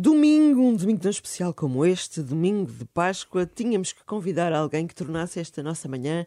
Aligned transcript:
Domingo, 0.00 0.60
um 0.60 0.76
domingo 0.76 1.00
tão 1.00 1.10
especial 1.10 1.52
como 1.52 1.84
este, 1.84 2.22
domingo 2.22 2.70
de 2.70 2.84
Páscoa, 2.84 3.44
tínhamos 3.44 3.92
que 3.92 4.04
convidar 4.04 4.52
alguém 4.52 4.86
que 4.86 4.94
tornasse 4.94 5.40
esta 5.40 5.60
nossa 5.60 5.88
manhã 5.88 6.24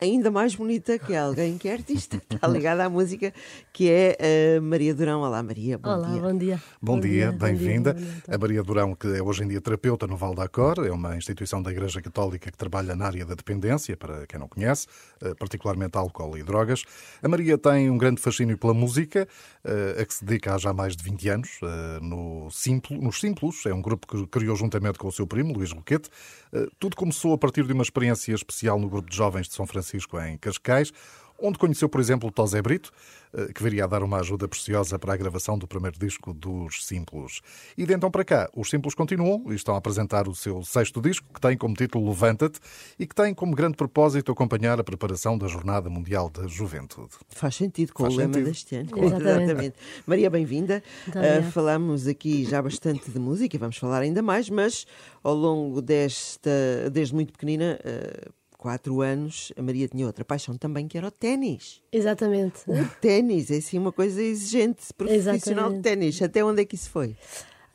ainda 0.00 0.30
mais 0.30 0.54
bonita 0.54 0.98
que 0.98 1.14
alguém 1.14 1.56
que 1.56 1.68
é 1.68 1.72
artista, 1.72 2.20
está 2.30 2.48
ligada 2.48 2.84
à 2.84 2.90
música, 2.90 3.32
que 3.72 3.90
é 3.90 4.56
a 4.56 4.60
Maria 4.60 4.94
Durão. 4.94 5.20
Olá, 5.22 5.42
Maria. 5.42 5.78
Bom 5.78 5.90
Olá, 5.90 6.08
dia. 6.10 6.20
bom 6.20 6.38
dia. 6.38 6.62
Bom, 6.82 7.00
dia, 7.00 7.32
bem-vinda. 7.32 7.94
bom 7.94 8.00
dia, 8.00 8.22
A 8.28 8.38
Maria 8.38 8.62
Durão, 8.62 8.94
que 8.94 9.06
é 9.06 9.22
hoje 9.22 9.44
em 9.44 9.48
dia 9.48 9.60
terapeuta 9.60 10.06
no 10.06 10.16
Val 10.16 10.34
da 10.34 10.48
Cor, 10.48 10.84
é 10.84 10.90
uma 10.90 11.16
instituição 11.16 11.62
da 11.62 11.70
Igreja 11.70 12.02
Católica 12.02 12.50
que 12.50 12.58
trabalha 12.58 12.94
na 12.96 13.06
área 13.06 13.24
da 13.24 13.34
dependência, 13.34 13.96
para 13.96 14.26
quem 14.26 14.38
não 14.38 14.48
conhece, 14.48 14.86
eh, 15.22 15.34
particularmente 15.34 15.96
álcool 15.96 16.36
e 16.36 16.42
drogas. 16.42 16.82
A 17.22 17.28
Maria 17.28 17.56
tem 17.56 17.88
um 17.88 17.96
grande 17.96 18.20
fascínio 18.20 18.58
pela 18.58 18.74
música, 18.74 19.28
eh, 19.64 20.02
a 20.02 20.04
que 20.04 20.14
se 20.14 20.24
dedica 20.24 20.54
há 20.54 20.58
já 20.58 20.72
mais 20.72 20.96
de 20.96 21.04
20 21.04 21.28
anos, 21.28 21.60
eh, 21.62 21.98
no 22.02 22.50
Simplo, 22.50 23.00
nos 23.00 23.20
Simplos, 23.20 23.64
é 23.66 23.72
um 23.72 23.80
grupo 23.80 24.06
que 24.06 24.26
criou 24.26 24.56
juntamente 24.56 24.98
com 24.98 25.08
o 25.08 25.12
seu 25.12 25.26
primo, 25.26 25.52
Luís 25.54 25.72
Roquete. 25.72 26.10
Eh, 26.54 26.68
Tudo 26.78 26.96
começou 26.96 27.32
a 27.34 27.38
partir 27.38 27.66
de 27.66 27.72
uma 27.72 27.82
experiência 27.82 28.32
especial 28.32 28.78
no 28.78 28.88
grupo 28.88 29.10
de 29.10 29.16
jovens 29.16 29.48
de 29.48 29.54
São 29.54 29.66
Francisco, 29.66 30.18
em 30.20 30.38
Cascais, 30.38 30.92
onde 31.38 31.58
conheceu, 31.58 31.88
por 31.88 32.00
exemplo, 32.00 32.30
Tosé 32.30 32.62
Brito, 32.62 32.90
eh, 33.32 33.52
que 33.52 33.62
viria 33.62 33.84
a 33.84 33.86
dar 33.86 34.02
uma 34.02 34.18
ajuda 34.20 34.46
preciosa 34.46 34.98
para 34.98 35.12
a 35.12 35.16
gravação 35.16 35.58
do 35.58 35.66
primeiro 35.66 35.98
disco 35.98 36.32
dos 36.32 36.86
Simplos. 36.86 37.40
E 37.76 37.84
de 37.84 37.92
então 37.92 38.10
para 38.10 38.24
cá, 38.24 38.48
os 38.54 38.70
Simplos 38.70 38.94
continuam 38.94 39.44
e 39.48 39.54
estão 39.54 39.74
a 39.74 39.78
apresentar 39.78 40.28
o 40.28 40.34
seu 40.34 40.62
sexto 40.62 41.00
disco, 41.00 41.26
que 41.32 41.40
tem 41.40 41.56
como 41.56 41.74
título 41.74 42.08
Levanta-te 42.08 42.60
e 42.98 43.06
que 43.06 43.14
tem 43.14 43.34
como 43.34 43.54
grande 43.54 43.76
propósito 43.76 44.30
acompanhar 44.30 44.78
a 44.78 44.84
preparação 44.84 45.36
da 45.36 45.48
Jornada 45.48 45.90
Mundial 45.90 46.30
da 46.30 46.46
Juventude. 46.46 47.10
Faz 47.28 47.56
sentido 47.56 47.92
com 47.92 48.04
Faz 48.04 48.14
o 48.14 48.18
lema 48.18 48.34
sentido. 48.34 48.48
deste 48.50 48.76
ano. 48.76 48.90
Exatamente. 48.96 49.76
Maria, 50.06 50.30
bem-vinda. 50.30 50.82
Uh, 51.06 51.10
obrigada. 51.10 51.42
falámos 51.50 52.06
aqui 52.06 52.44
já 52.44 52.62
bastante 52.62 53.10
de 53.10 53.18
música 53.18 53.56
e 53.56 53.58
vamos 53.58 53.76
falar 53.76 54.02
ainda 54.02 54.22
mais, 54.22 54.48
mas 54.48 54.86
ao 55.22 55.34
longo 55.34 55.82
desta, 55.82 56.50
desde 56.92 57.14
muito 57.14 57.32
pequenina, 57.32 57.78
uh, 57.84 58.32
quatro 58.64 59.02
anos, 59.02 59.52
a 59.58 59.62
Maria 59.62 59.86
tinha 59.86 60.06
outra 60.06 60.24
paixão 60.24 60.56
também, 60.56 60.88
que 60.88 60.96
era 60.96 61.06
o 61.06 61.10
ténis. 61.10 61.82
Exatamente. 61.92 62.62
O 62.66 62.88
ténis 62.98 63.50
é 63.50 63.58
assim 63.58 63.78
uma 63.78 63.92
coisa 63.92 64.22
exigente, 64.22 64.86
profissional 64.96 65.70
de 65.70 65.80
ténis. 65.80 66.22
Até 66.22 66.42
onde 66.42 66.62
é 66.62 66.64
que 66.64 66.74
isso 66.74 66.88
foi? 66.88 67.14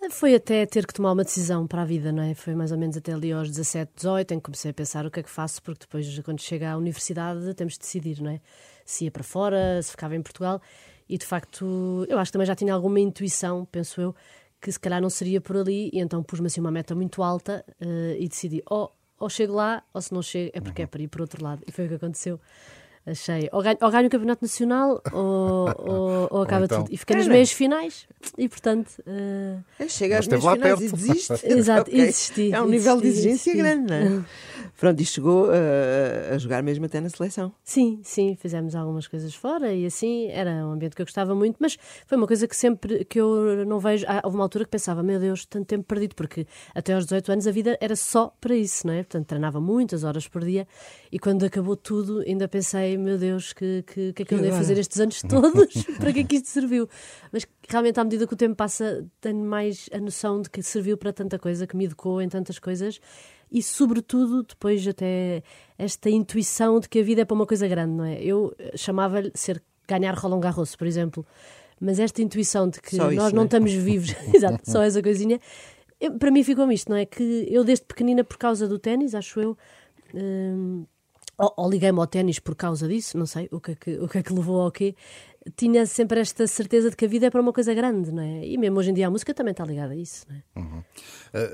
Foi 0.10 0.34
até 0.34 0.66
ter 0.66 0.88
que 0.88 0.94
tomar 0.96 1.12
uma 1.12 1.24
decisão 1.24 1.68
para 1.68 1.84
a 1.84 1.86
vida, 1.86 2.12
não 2.12 2.24
é? 2.24 2.34
Foi 2.34 2.56
mais 2.56 2.72
ou 2.72 2.78
menos 2.80 2.98
até 2.98 3.14
ali 3.14 3.32
aos 3.32 3.50
17, 3.50 3.92
18, 3.98 4.34
em 4.34 4.38
que 4.38 4.46
comecei 4.46 4.72
a 4.72 4.74
pensar 4.74 5.06
o 5.06 5.12
que 5.12 5.20
é 5.20 5.24
que 5.24 5.30
faço, 5.30 5.62
porque 5.62 5.82
depois, 5.82 6.20
quando 6.22 6.42
chega 6.42 6.72
à 6.72 6.76
universidade, 6.76 7.54
temos 7.54 7.74
de 7.74 7.82
decidir, 7.82 8.20
não 8.20 8.32
é? 8.32 8.42
Se 8.84 9.06
ia 9.06 9.12
para 9.12 9.24
fora, 9.24 9.80
se 9.84 9.92
ficava 9.92 10.16
em 10.16 10.24
Portugal. 10.24 10.60
E 11.08 11.20
de 11.20 11.26
facto, 11.28 12.08
eu 12.10 12.18
acho 12.18 12.32
que 12.32 12.34
também 12.34 12.48
já 12.48 12.56
tinha 12.56 12.74
alguma 12.74 13.00
intuição, 13.00 13.64
penso 13.72 14.02
eu, 14.02 14.16
que 14.60 14.72
se 14.72 14.80
calhar 14.80 15.00
não 15.00 15.10
seria 15.12 15.40
por 15.40 15.56
ali, 15.56 15.92
e 15.94 16.00
então 16.00 16.24
pus-me 16.24 16.48
assim 16.48 16.60
uma 16.60 16.72
meta 16.72 16.96
muito 16.96 17.22
alta 17.22 17.64
eh, 17.80 18.18
e 18.20 18.28
decidi: 18.28 18.64
ou, 18.68 18.92
ou 19.20 19.30
chego 19.30 19.54
lá, 19.54 19.84
ou 19.94 20.02
se 20.02 20.14
não 20.14 20.22
chego, 20.22 20.52
é 20.54 20.62
porque 20.62 20.82
é 20.84 20.88
para 20.88 21.02
ir 21.02 21.08
para 21.08 21.22
outro 21.22 21.44
lado. 21.44 21.62
E 21.68 21.72
foi 21.72 21.86
o 21.86 21.90
que 21.90 21.96
aconteceu. 21.96 22.40
Achei, 23.08 23.50
ou 23.52 23.64
ganho, 23.64 23.78
ou 23.82 23.90
ganho 23.90 24.08
o 24.08 24.10
Campeonato 24.10 24.44
Nacional 24.44 25.02
ou, 25.12 25.70
ou, 25.80 26.28
ou 26.32 26.42
acaba 26.44 26.66
então- 26.66 26.84
tudo. 26.84 26.94
E 26.94 26.98
fiquei 26.98 27.16
nas 27.16 27.28
meias 27.28 27.52
finais, 27.52 28.06
e 28.38 28.48
portanto. 28.48 28.92
eh, 29.08 29.58
É, 29.80 29.88
Chega 29.88 30.20
às 30.20 30.28
meias 30.28 30.44
finais 30.44 30.80
e 30.82 30.90
perto. 30.90 30.96
desiste. 30.96 31.34
Exato, 31.48 31.90
Ok. 31.90 32.00
existi, 32.00 32.54
É 32.54 32.62
um 32.62 32.68
nível 32.68 33.00
de 33.02 33.08
exigência 33.08 33.56
grande, 33.56 33.88
não 33.88 33.96
é? 33.96 34.26
Pronto, 34.80 35.02
e 35.02 35.06
chegou 35.06 35.48
uh, 35.48 36.34
a 36.34 36.38
jogar 36.38 36.64
mesmo 36.64 36.86
até 36.86 37.02
na 37.02 37.10
seleção. 37.10 37.52
Sim, 37.66 38.00
sim, 38.02 38.38
fizemos 38.40 38.74
algumas 38.76 39.08
coisas 39.08 39.36
fora 39.36 39.74
e 39.74 39.86
assim 39.86 40.28
era 40.28 40.52
um 40.66 40.72
ambiente 40.72 40.96
que 40.96 41.02
eu 41.02 41.06
gostava 41.06 41.36
muito, 41.36 41.58
mas 41.60 41.78
foi 42.08 42.18
uma 42.18 42.26
coisa 42.26 42.48
que 42.48 42.56
sempre 42.56 43.04
que 43.04 43.20
eu 43.20 43.66
não 43.66 43.78
vejo. 43.78 44.06
Ah, 44.08 44.22
houve 44.24 44.38
uma 44.38 44.46
altura 44.46 44.64
que 44.64 44.72
pensava, 44.72 45.04
meu 45.04 45.20
Deus, 45.20 45.46
tanto 45.46 45.66
tempo 45.66 45.84
perdido, 45.84 46.16
porque 46.16 46.48
até 46.74 46.94
aos 46.94 47.04
18 47.04 47.32
anos 47.34 47.48
a 47.48 47.52
vida 47.52 47.78
era 47.82 47.94
só 47.94 48.34
para 48.40 48.56
isso, 48.56 48.88
não 48.88 48.94
é? 48.94 49.04
Portanto, 49.04 49.28
treinava 49.28 49.60
muitas 49.60 50.06
horas 50.06 50.30
por 50.30 50.46
dia 50.46 50.66
e 51.12 51.20
quando 51.20 51.46
acabou 51.46 51.76
tudo 51.76 52.22
ainda 52.26 52.48
pensei, 52.48 52.98
meu 52.98 53.18
Deus, 53.18 53.52
que, 53.52 53.84
que, 53.86 54.14
que 54.14 54.22
é 54.22 54.26
que 54.26 54.34
eu 54.34 54.38
andei 54.38 54.52
a 54.52 54.56
fazer 54.56 54.78
estes 54.78 54.98
anos 54.98 55.22
todos? 55.28 55.84
para 56.00 56.14
que 56.14 56.22
é 56.22 56.24
que 56.24 56.38
isto 56.38 56.48
serviu? 56.48 56.88
Mas 57.34 57.46
realmente, 57.68 58.00
à 58.00 58.04
medida 58.06 58.26
que 58.26 58.34
o 58.34 58.38
tempo 58.38 58.56
passa, 58.56 59.06
tenho 59.20 59.44
mais 59.44 59.90
a 59.92 60.00
noção 60.00 60.42
de 60.42 60.50
que 60.50 60.64
serviu 60.64 60.98
para 60.98 61.12
tanta 61.12 61.38
coisa, 61.38 61.68
que 61.68 61.76
me 61.76 61.84
educou 61.84 62.22
em 62.22 62.30
tantas 62.30 62.60
coisas 62.60 63.02
e, 63.52 63.62
sobretudo, 63.64 64.44
depois 64.44 64.88
até 64.88 65.42
esta 65.78 66.10
intuição 66.10 66.80
de 66.80 66.88
que 66.90 67.00
a 67.00 67.04
vida 67.04 67.22
é 67.22 67.26
para 67.26 67.34
uma 67.36 67.46
coisa 67.46 67.68
grande, 67.68 67.94
não 67.94 68.06
é? 68.06 68.22
Eu 68.22 68.54
eh, 68.60 68.74
chamava-lhe 68.78 69.32
ser 69.34 69.62
ganhar 69.88 70.14
Roland 70.18 70.40
Garros, 70.42 70.76
por 70.76 70.86
exemplo, 70.86 71.26
mas 71.82 72.00
esta 72.00 72.22
intuição 72.22 72.70
de 72.70 72.80
que 72.82 72.96
Só 72.96 73.06
nós 73.06 73.14
isso, 73.14 73.24
não 73.28 73.32
não 73.38 73.42
é? 73.44 73.46
estamos 73.46 73.74
vivos, 73.74 74.14
exato, 74.34 74.70
só 74.70 74.82
essa 74.84 75.02
coisinha, 75.02 75.40
eu- 76.00 76.18
para 76.18 76.30
mim 76.32 76.44
ficou 76.44 76.72
isto, 76.72 76.90
não 76.90 76.98
é? 76.98 77.06
Que 77.06 77.48
eu, 77.50 77.64
desde 77.64 77.86
pequenina, 77.86 78.24
por 78.24 78.38
causa 78.38 78.68
do 78.68 78.78
ténis, 78.78 79.16
acho 79.16 79.40
eu. 79.40 79.58
hum, 80.14 80.86
ou, 81.38 81.54
ou 81.56 81.70
liguei-me 81.70 81.98
ao 82.00 82.06
ténis 82.08 82.38
por 82.38 82.54
causa 82.54 82.86
disso, 82.88 83.18
não 83.18 83.26
sei 83.26 83.48
o 83.52 83.62
que, 83.62 83.72
é 83.72 83.76
que, 83.76 83.92
o 84.00 84.08
que 84.10 84.18
é 84.18 84.24
que 84.24 84.34
levou 84.34 84.62
ao 84.62 84.70
quê. 84.72 84.94
Tinha 85.56 85.86
sempre 85.86 86.20
esta 86.20 86.46
certeza 86.48 86.90
de 86.90 86.96
que 86.96 87.06
a 87.06 87.08
vida 87.08 87.28
é 87.28 87.30
para 87.30 87.42
uma 87.42 87.54
coisa 87.54 87.74
grande, 87.74 88.12
não 88.12 88.22
é? 88.22 88.46
E 88.46 88.58
mesmo 88.58 88.78
hoje 88.80 88.92
em 88.92 88.94
dia 88.94 89.08
a 89.08 89.12
música 89.12 89.34
também 89.34 89.52
está 89.52 89.66
ligada 89.66 89.94
a 89.94 89.96
isso, 89.96 90.26
não 90.30 90.36
é? 90.36 90.44
Uhum. 90.60 90.84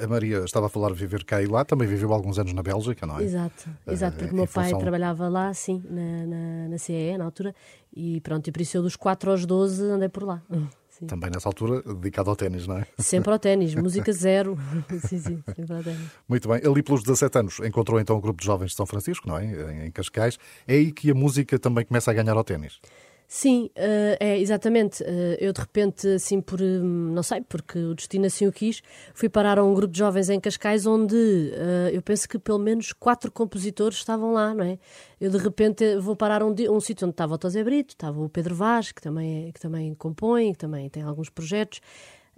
A 0.04 0.08
Maria 0.08 0.40
estava 0.40 0.66
a 0.68 0.70
falar 0.70 0.90
de 0.90 0.96
viver 0.96 1.24
cá 1.24 1.42
e 1.42 1.46
lá, 1.46 1.64
também 1.66 1.88
viveu 1.88 2.12
alguns 2.14 2.40
anos 2.40 2.54
na 2.54 2.64
Bélgica, 2.64 3.06
não 3.06 3.20
é? 3.20 3.24
Exato, 3.24 3.70
exato, 3.88 4.18
porque 4.18 4.34
o 4.34 4.36
meu 4.36 4.48
pai 4.48 4.66
função- 4.66 4.80
trabalhava 4.80 5.28
lá, 5.28 5.54
sim, 5.54 5.84
na, 5.90 6.26
na, 6.26 6.68
na 6.70 6.78
CEE, 6.78 7.18
na 7.18 7.26
altura, 7.26 7.54
e 7.96 8.22
pronto, 8.22 8.48
e 8.48 8.52
por 8.52 8.62
isso 8.62 8.78
eu 8.78 8.82
dos 8.82 8.96
4 8.96 9.32
aos 9.32 9.46
12 9.46 9.84
andei 9.84 10.10
por 10.10 10.24
lá. 10.24 10.42
Sim. 10.98 11.08
Também 11.08 11.30
nessa 11.30 11.50
altura 11.50 11.82
dedicado 11.82 12.30
ao 12.30 12.38
ténis, 12.38 12.66
não 12.66 12.78
é? 12.78 12.88
Sempre 12.98 13.30
ao 13.34 13.38
ténis, 13.38 13.76
música 13.76 14.14
zero. 14.14 14.58
sim, 15.06 15.20
sim, 15.20 15.44
sempre 15.54 15.76
ao 15.76 15.84
ténis. 15.84 16.00
Muito 16.26 16.48
bem. 16.48 16.62
Ali 16.66 16.82
pelos 16.82 17.04
17 17.04 17.38
anos 17.38 17.60
encontrou 17.60 18.00
então 18.00 18.16
o 18.16 18.22
grupo 18.22 18.40
de 18.40 18.46
jovens 18.46 18.72
de 18.72 18.78
São 18.78 18.86
Francisco, 18.86 19.28
não 19.28 19.38
é? 19.38 19.88
Em 19.88 19.92
Cascais. 19.92 20.40
É 20.66 20.76
aí 20.76 20.94
que 20.94 21.12
a 21.12 21.14
música 21.14 21.60
também 21.60 21.84
começa 21.84 22.10
a 22.12 22.14
ganhar 22.14 22.38
ao 22.38 22.46
ténis. 22.46 22.80
Sim, 23.28 23.70
eh, 23.76 24.18
é 24.20 24.40
exatamente. 24.40 25.04
Eh, 25.04 25.38
Eu 25.42 25.52
de 25.52 25.60
repente, 25.60 26.08
assim, 26.08 26.40
por 26.42 26.62
hum, 26.62 27.12
não 27.14 27.24
sei, 27.24 27.42
porque 27.42 27.78
o 27.80 27.96
destino 27.96 28.26
assim 28.28 28.46
o 28.48 28.52
quis, 28.52 28.82
fui 29.14 29.28
parar 29.30 29.58
a 29.58 29.64
um 29.64 29.74
grupo 29.74 29.92
de 29.94 30.00
jovens 30.00 30.30
em 30.30 30.40
Cascais 30.40 30.86
onde 30.86 31.16
eh, 31.54 31.90
eu 31.94 32.02
penso 32.04 32.30
que 32.30 32.38
pelo 32.38 32.60
menos 32.60 32.94
quatro 32.94 33.32
compositores 33.32 33.98
estavam 33.98 34.32
lá, 34.34 34.54
não 34.54 34.64
é? 34.64 34.78
Eu 35.20 35.32
de 35.32 35.38
repente 35.38 35.98
vou 35.98 36.16
parar 36.16 36.42
a 36.44 36.46
um, 36.46 36.54
um 36.70 36.80
sítio 36.80 37.06
onde 37.08 37.14
estava 37.14 37.34
o 37.34 37.38
Tosé 37.38 37.64
Brito, 37.64 37.94
estava 37.96 38.22
o 38.22 38.30
Pedro 38.30 38.54
Vaz, 38.56 38.92
que 38.92 39.02
também, 39.02 39.48
é- 39.48 39.52
que 39.52 39.60
também 39.60 39.94
compõe, 39.96 40.52
que 40.54 40.60
também 40.60 40.88
tem 40.90 41.02
alguns 41.04 41.30
projetos. 41.30 41.82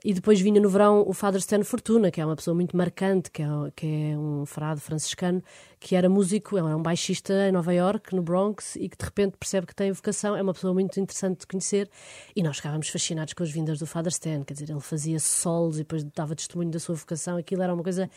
E 0.05 0.13
depois 0.13 0.39
vinha 0.39 0.61
no 0.61 0.69
verão 0.69 1.03
o 1.07 1.11
Father 1.11 1.39
Stan 1.39 1.63
Fortuna, 1.63 2.11
que 2.11 2.21
é 2.21 2.25
uma 2.25 2.35
pessoa 2.35 2.53
muito 2.53 2.77
marcante, 2.77 3.31
que 3.31 3.41
é, 3.41 3.47
que 3.75 3.85
é 3.85 4.17
um 4.17 4.45
frade 4.45 4.79
franciscano, 4.79 5.43
que 5.79 5.95
era 5.95 6.07
músico, 6.07 6.55
era 6.55 6.77
um 6.77 6.81
baixista 6.81 7.33
em 7.49 7.51
Nova 7.51 7.73
York, 7.73 8.15
no 8.15 8.21
Bronx, 8.21 8.75
e 8.75 8.89
que 8.89 8.97
de 8.97 9.03
repente 9.03 9.37
percebe 9.37 9.65
que 9.65 9.73
tem 9.73 9.91
vocação. 9.91 10.35
É 10.35 10.41
uma 10.41 10.53
pessoa 10.53 10.71
muito 10.71 10.99
interessante 10.99 11.39
de 11.39 11.47
conhecer. 11.47 11.89
E 12.35 12.43
nós 12.43 12.57
ficávamos 12.57 12.89
fascinados 12.89 13.33
com 13.33 13.41
as 13.41 13.49
vindas 13.49 13.79
do 13.79 13.87
Father 13.87 14.11
Stan, 14.11 14.43
quer 14.43 14.53
dizer, 14.53 14.69
ele 14.69 14.79
fazia 14.79 15.19
solos 15.19 15.77
e 15.77 15.79
depois 15.79 16.03
dava 16.03 16.35
testemunho 16.35 16.69
da 16.69 16.79
sua 16.79 16.93
vocação. 16.93 17.35
Aquilo 17.35 17.63
era 17.63 17.73
uma 17.73 17.83
coisa 17.83 18.07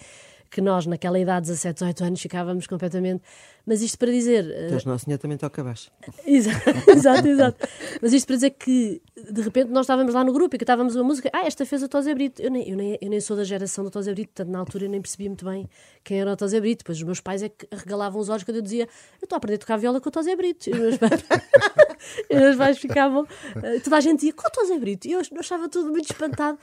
que 0.51 0.61
nós, 0.61 0.85
naquela 0.85 1.19
idade, 1.19 1.47
17, 1.47 1.75
18 1.75 2.05
anos, 2.05 2.21
ficávamos 2.21 2.67
completamente. 2.67 3.23
Mas 3.65 3.83
isto 3.83 3.97
para 3.99 4.11
dizer. 4.11 4.45
eh, 4.51 4.67
Então, 4.73 4.93
Nosso 4.93 5.05
Senhor 5.05 5.19
também 5.19 5.37
toca 5.39 5.63
baixo. 5.63 5.91
Exato, 6.27 6.71
exato, 6.91 7.29
exato. 7.29 7.69
Mas 8.03 8.13
isto 8.13 8.27
para 8.27 8.35
dizer 8.37 8.51
que 8.51 9.01
de 9.31 9.43
repente 9.43 9.69
nós 9.71 9.83
estávamos 9.85 10.13
lá 10.13 10.25
no 10.25 10.33
grupo 10.33 10.57
e 10.57 10.59
que 10.59 10.65
estávamos 10.65 10.97
uma 10.97 11.05
música. 11.05 11.31
Ah, 11.33 11.47
esta 11.47 11.65
fez 11.65 11.83
o 11.83 11.89
Tosé 11.89 12.13
Brito. 12.15 12.43
Eu 12.43 12.51
nem, 12.51 12.69
eu, 12.69 12.77
nem, 12.77 12.99
eu 13.01 13.09
nem 13.11 13.21
sou 13.21 13.37
da 13.37 13.45
geração 13.45 13.85
do 13.85 13.91
Tosé 13.91 14.13
Brito, 14.13 14.31
portanto 14.35 14.51
na 14.53 14.59
altura 14.59 14.87
eu 14.87 14.91
nem 14.91 15.01
percebia 15.01 15.29
muito 15.29 15.45
bem 15.45 15.69
quem 16.03 16.21
era 16.21 16.33
o 16.33 16.37
Tosé 16.37 16.59
Brito. 16.61 16.79
Depois 16.79 16.99
os 16.99 17.05
meus 17.05 17.21
pais 17.21 17.43
é 17.43 17.49
que 17.49 17.69
arregalavam 17.71 18.21
os 18.21 18.29
olhos 18.29 18.43
quando 18.43 18.57
eu 18.57 18.63
dizia 18.63 18.85
eu 18.85 19.25
estou 19.25 19.37
a 19.37 19.39
aprender 19.39 19.57
a 19.57 19.59
tocar 19.59 19.77
viola 19.77 20.01
com 20.01 20.09
o 20.09 20.13
Tosé 20.13 20.35
Brito. 20.35 20.69
E 20.69 20.73
os 20.73 20.79
meus 20.79 20.97
pais, 20.97 21.23
os 22.31 22.37
meus 22.39 22.57
pais 22.57 22.79
ficavam. 22.79 23.27
eh, 23.63 23.79
Toda 23.81 23.97
a 23.97 24.01
gente 24.01 24.17
dizia 24.17 24.33
com 24.33 24.49
o 24.49 24.51
Tosé 24.51 24.79
Brito. 24.79 25.07
E 25.07 25.13
eu 25.13 25.21
achava 25.39 25.69
tudo 25.69 25.91
muito 25.91 26.11
espantado. 26.11 26.59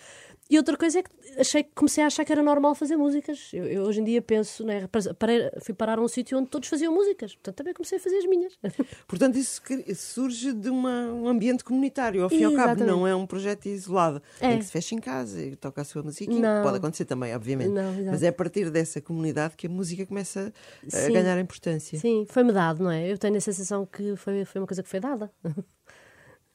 E 0.50 0.58
outra 0.58 0.78
coisa 0.78 1.00
é 1.00 1.04
que 1.04 1.10
achei, 1.40 1.64
comecei 1.76 2.04
a 2.04 2.08
achar 2.08 2.24
que 2.24 2.32
era 2.32 2.42
normal 2.42 2.74
fazer 2.74 2.96
músicas. 2.96 3.50
Eu, 3.54 3.66
eu 3.66 3.82
hoje 3.84 4.00
em 4.00 4.04
dia 4.04 4.22
penso, 4.22 4.64
né, 4.66 4.88
parei- 5.20 5.50
fui 5.62 5.74
parar 5.74 6.00
a 6.00 6.02
um 6.02 6.08
sítio 6.08 6.38
onde 6.38 6.50
todos 6.50 6.70
faziam 6.70 6.94
músicas, 6.94 7.34
portanto 7.36 7.56
também 7.58 7.74
comecei 7.74 7.98
a 7.98 8.02
fazer 8.02 8.18
as 8.18 8.26
minhas. 8.26 8.58
Portanto, 9.08 9.36
isso 9.38 9.62
surge 9.96 10.54
de 10.54 10.70
uma- 10.70 11.12
um 11.14 11.28
ambiente 11.28 11.64
comunitário, 11.64 12.24
ao 12.24 12.30
fim 12.30 12.40
e 12.40 12.44
ao 12.46 12.54
cabo, 12.54 12.84
não 12.86 13.06
é 13.08 13.14
um 13.16 13.26
projeto 13.28 13.66
isolado, 13.68 14.22
É. 14.40 14.54
em 14.54 14.60
que 14.60 14.66
se 14.66 14.72
fecha 14.72 14.96
em 14.96 15.00
casa 15.00 15.42
e 15.42 15.56
toca 15.56 15.82
a 15.82 15.84
sua 15.84 16.02
musiquinha. 16.04 16.40
Não. 16.40 16.64
Pode 16.64 16.78
acontecer 16.78 17.06
também, 17.06 17.36
obviamente. 17.36 17.70
Não. 17.70 17.94
Mas 18.06 18.24
é 18.24 18.30
a 18.30 18.34
partir 18.34 18.70
dessa 18.70 19.02
comunidade 19.02 19.56
que 19.58 19.68
a 19.68 19.70
música 19.70 20.06
começa 20.06 20.54
a 20.86 20.90
Sim. 20.90 21.14
ganhar 21.14 21.38
importância. 21.40 22.00
Sim, 22.00 22.26
foi-me 22.30 22.54
dado, 22.54 22.84
não 22.84 22.92
é? 22.92 23.12
Eu 23.12 23.18
tenho 23.18 23.36
a 23.36 23.42
sensação 23.42 23.86
que 23.86 24.16
foi, 24.16 24.46
foi 24.46 24.62
uma 24.62 24.68
coisa 24.68 24.82
que 24.82 24.90
foi 24.90 25.00
dada. 25.00 25.32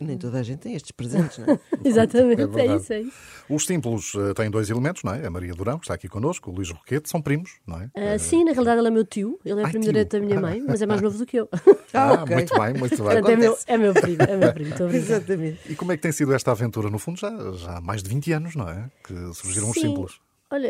Nem 0.06 0.18
toda 0.18 0.38
a 0.38 0.42
gente 0.42 0.58
tem 0.60 0.74
estes 0.74 0.90
presentes, 0.92 1.38
não 1.38 1.46
é? 1.54 1.60
Exatamente, 1.84 2.42
É 2.42 2.66
é, 2.66 2.76
isso, 2.76 2.92
é 2.92 3.00
isso. 3.00 3.12
Os 3.48 3.66
símbolos 3.66 4.12
eh, 4.16 4.34
têm 4.34 4.50
dois 4.50 4.70
elementos, 4.70 5.02
não 5.02 5.14
é? 5.14 5.26
A 5.26 5.30
Maria 5.30 5.52
Durão, 5.54 5.78
que 5.78 5.84
está 5.84 5.94
aqui 5.94 6.08
connosco, 6.08 6.50
o 6.50 6.54
Luís 6.54 6.70
Roquete, 6.70 7.08
são 7.08 7.20
primos, 7.20 7.52
não 7.66 7.80
é? 7.80 7.90
Ah, 7.94 8.18
sim, 8.18 8.44
na 8.44 8.52
realidade 8.52 8.80
ele 8.80 8.88
é 8.88 8.90
meu 8.90 9.04
tio, 9.04 9.38
ele 9.44 9.60
é 9.60 9.64
Ai, 9.64 9.70
primo 9.70 9.84
tio. 9.84 9.92
direito 9.92 10.12
da 10.18 10.20
minha 10.24 10.40
mãe, 10.40 10.60
mas 10.66 10.80
é 10.82 10.86
mais 10.86 11.00
novo 11.00 11.18
do 11.18 11.26
que 11.26 11.36
eu. 11.38 11.48
Ah, 11.94 12.22
ok. 12.22 12.34
muito 12.34 12.58
bem, 12.58 12.74
muito 12.74 12.96
bem. 12.96 13.04
Portanto, 13.04 13.28
é 13.28 13.36
meu, 13.36 13.58
é 13.66 13.76
meu 13.78 13.94
primo, 13.94 14.22
é 14.22 14.36
meu 14.36 14.52
primo, 14.54 14.70
estou 14.70 14.86
a 14.86 14.88
brincar. 14.90 15.06
Exatamente. 15.16 15.58
E 15.68 15.74
como 15.76 15.92
é 15.92 15.96
que 15.96 16.02
tem 16.02 16.12
sido 16.12 16.32
esta 16.32 16.50
aventura? 16.52 16.88
No 16.88 16.98
fundo, 16.98 17.18
já, 17.20 17.30
já 17.52 17.76
há 17.76 17.80
mais 17.80 18.02
de 18.02 18.08
20 18.08 18.32
anos, 18.32 18.54
não 18.56 18.68
é? 18.68 18.90
Que 19.04 19.14
surgiram 19.34 19.68
os 19.68 19.74
Sim. 19.74 19.88
símbolos. 19.88 20.20
Olha, 20.50 20.68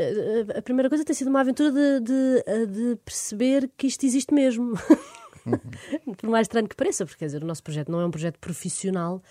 a- 0.54 0.58
a 0.58 0.62
primeira 0.62 0.88
coisa 0.88 1.04
tem 1.04 1.14
sido 1.14 1.28
uma 1.28 1.40
aventura 1.40 1.70
de, 1.72 2.00
de- 2.00 2.66
de 2.66 2.96
perceber 3.04 3.68
que 3.76 3.86
isto 3.86 4.04
existe 4.06 4.32
mesmo. 4.32 4.74
Por 6.16 6.30
mais 6.30 6.44
estranho 6.44 6.68
que 6.68 6.76
pareça, 6.76 7.04
porque 7.04 7.18
quer 7.18 7.26
dizer, 7.26 7.42
o 7.42 7.46
nosso 7.46 7.62
projeto 7.62 7.90
não 7.90 8.00
é 8.00 8.06
um 8.06 8.10
projeto 8.10 8.38
profissional. 8.38 9.22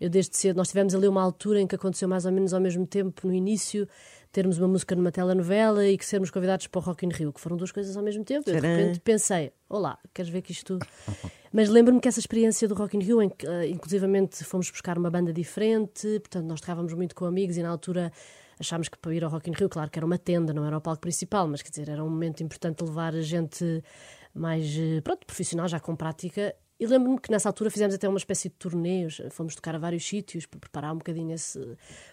Eu 0.00 0.10
desde 0.10 0.36
cedo, 0.36 0.56
nós 0.56 0.68
tivemos 0.68 0.94
ali 0.94 1.06
uma 1.06 1.22
altura 1.22 1.60
em 1.60 1.66
que 1.66 1.76
aconteceu 1.76 2.08
mais 2.08 2.26
ou 2.26 2.32
menos 2.32 2.52
ao 2.52 2.60
mesmo 2.60 2.84
tempo, 2.84 3.26
no 3.28 3.32
início, 3.32 3.88
termos 4.32 4.58
uma 4.58 4.66
música 4.66 4.96
numa 4.96 5.12
telenovela 5.12 5.86
e 5.86 5.96
que 5.96 6.04
sermos 6.04 6.30
convidados 6.30 6.66
para 6.66 6.78
o 6.80 6.82
Rock 6.82 7.06
in 7.06 7.10
Rio, 7.10 7.32
que 7.32 7.40
foram 7.40 7.56
duas 7.56 7.70
coisas 7.70 7.96
ao 7.96 8.02
mesmo 8.02 8.24
tempo. 8.24 8.48
Eu 8.50 8.60
de 8.60 8.66
repente 8.66 9.00
pensei, 9.00 9.52
olá, 9.68 9.98
queres 10.12 10.30
ver 10.30 10.42
que 10.42 10.50
isto... 10.50 10.78
Mas 11.52 11.68
lembro-me 11.68 12.00
que 12.00 12.08
essa 12.08 12.18
experiência 12.18 12.66
do 12.66 12.74
Rock 12.74 12.96
in 12.96 13.00
Rio, 13.00 13.22
em 13.22 13.28
que 13.28 13.46
eh, 13.46 13.68
inclusivamente 13.68 14.42
fomos 14.42 14.70
buscar 14.70 14.96
uma 14.96 15.10
banda 15.10 15.34
diferente, 15.34 16.18
portanto 16.20 16.46
nós 16.46 16.60
tocávamos 16.62 16.94
muito 16.94 17.14
com 17.14 17.26
amigos 17.26 17.58
e 17.58 17.62
na 17.62 17.68
altura 17.68 18.10
achámos 18.58 18.88
que 18.88 18.96
para 18.96 19.14
ir 19.14 19.22
ao 19.22 19.30
Rock 19.30 19.50
in 19.50 19.52
Rio, 19.52 19.68
claro 19.68 19.90
que 19.90 19.98
era 19.98 20.06
uma 20.06 20.16
tenda, 20.16 20.54
não 20.54 20.64
era 20.64 20.78
o 20.78 20.80
palco 20.80 21.02
principal, 21.02 21.46
mas 21.46 21.60
quer 21.60 21.70
dizer, 21.70 21.90
era 21.90 22.02
um 22.02 22.08
momento 22.08 22.42
importante 22.42 22.82
levar 22.82 23.14
a 23.14 23.20
gente 23.20 23.84
mais, 24.34 24.66
eh, 24.78 25.00
pronto, 25.02 25.26
profissional, 25.26 25.68
já 25.68 25.78
com 25.80 25.94
prática. 25.96 26.54
E 26.80 26.86
lembro-me 26.86 27.20
que 27.20 27.30
nessa 27.30 27.48
altura 27.48 27.70
fizemos 27.70 27.94
até 27.94 28.08
uma 28.08 28.18
espécie 28.18 28.48
de 28.48 28.56
torneios, 28.56 29.20
fomos 29.30 29.54
tocar 29.54 29.74
a 29.76 29.78
vários 29.78 30.04
sítios 30.04 30.46
para 30.46 30.58
preparar 30.58 30.92
um 30.92 30.98
bocadinho 30.98 31.32
esse 31.32 31.60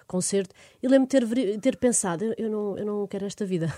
concerto. 0.06 0.54
E 0.83 0.88
lembro-me 0.88 1.07
de 1.07 1.45
ter, 1.57 1.60
ter 1.60 1.77
pensado, 1.77 2.24
eu, 2.24 2.36
eu 2.38 2.50
não, 2.51 2.77
eu 2.77 2.86
não 2.86 3.07
quero 3.07 3.25
esta 3.25 3.45
vida. 3.45 3.74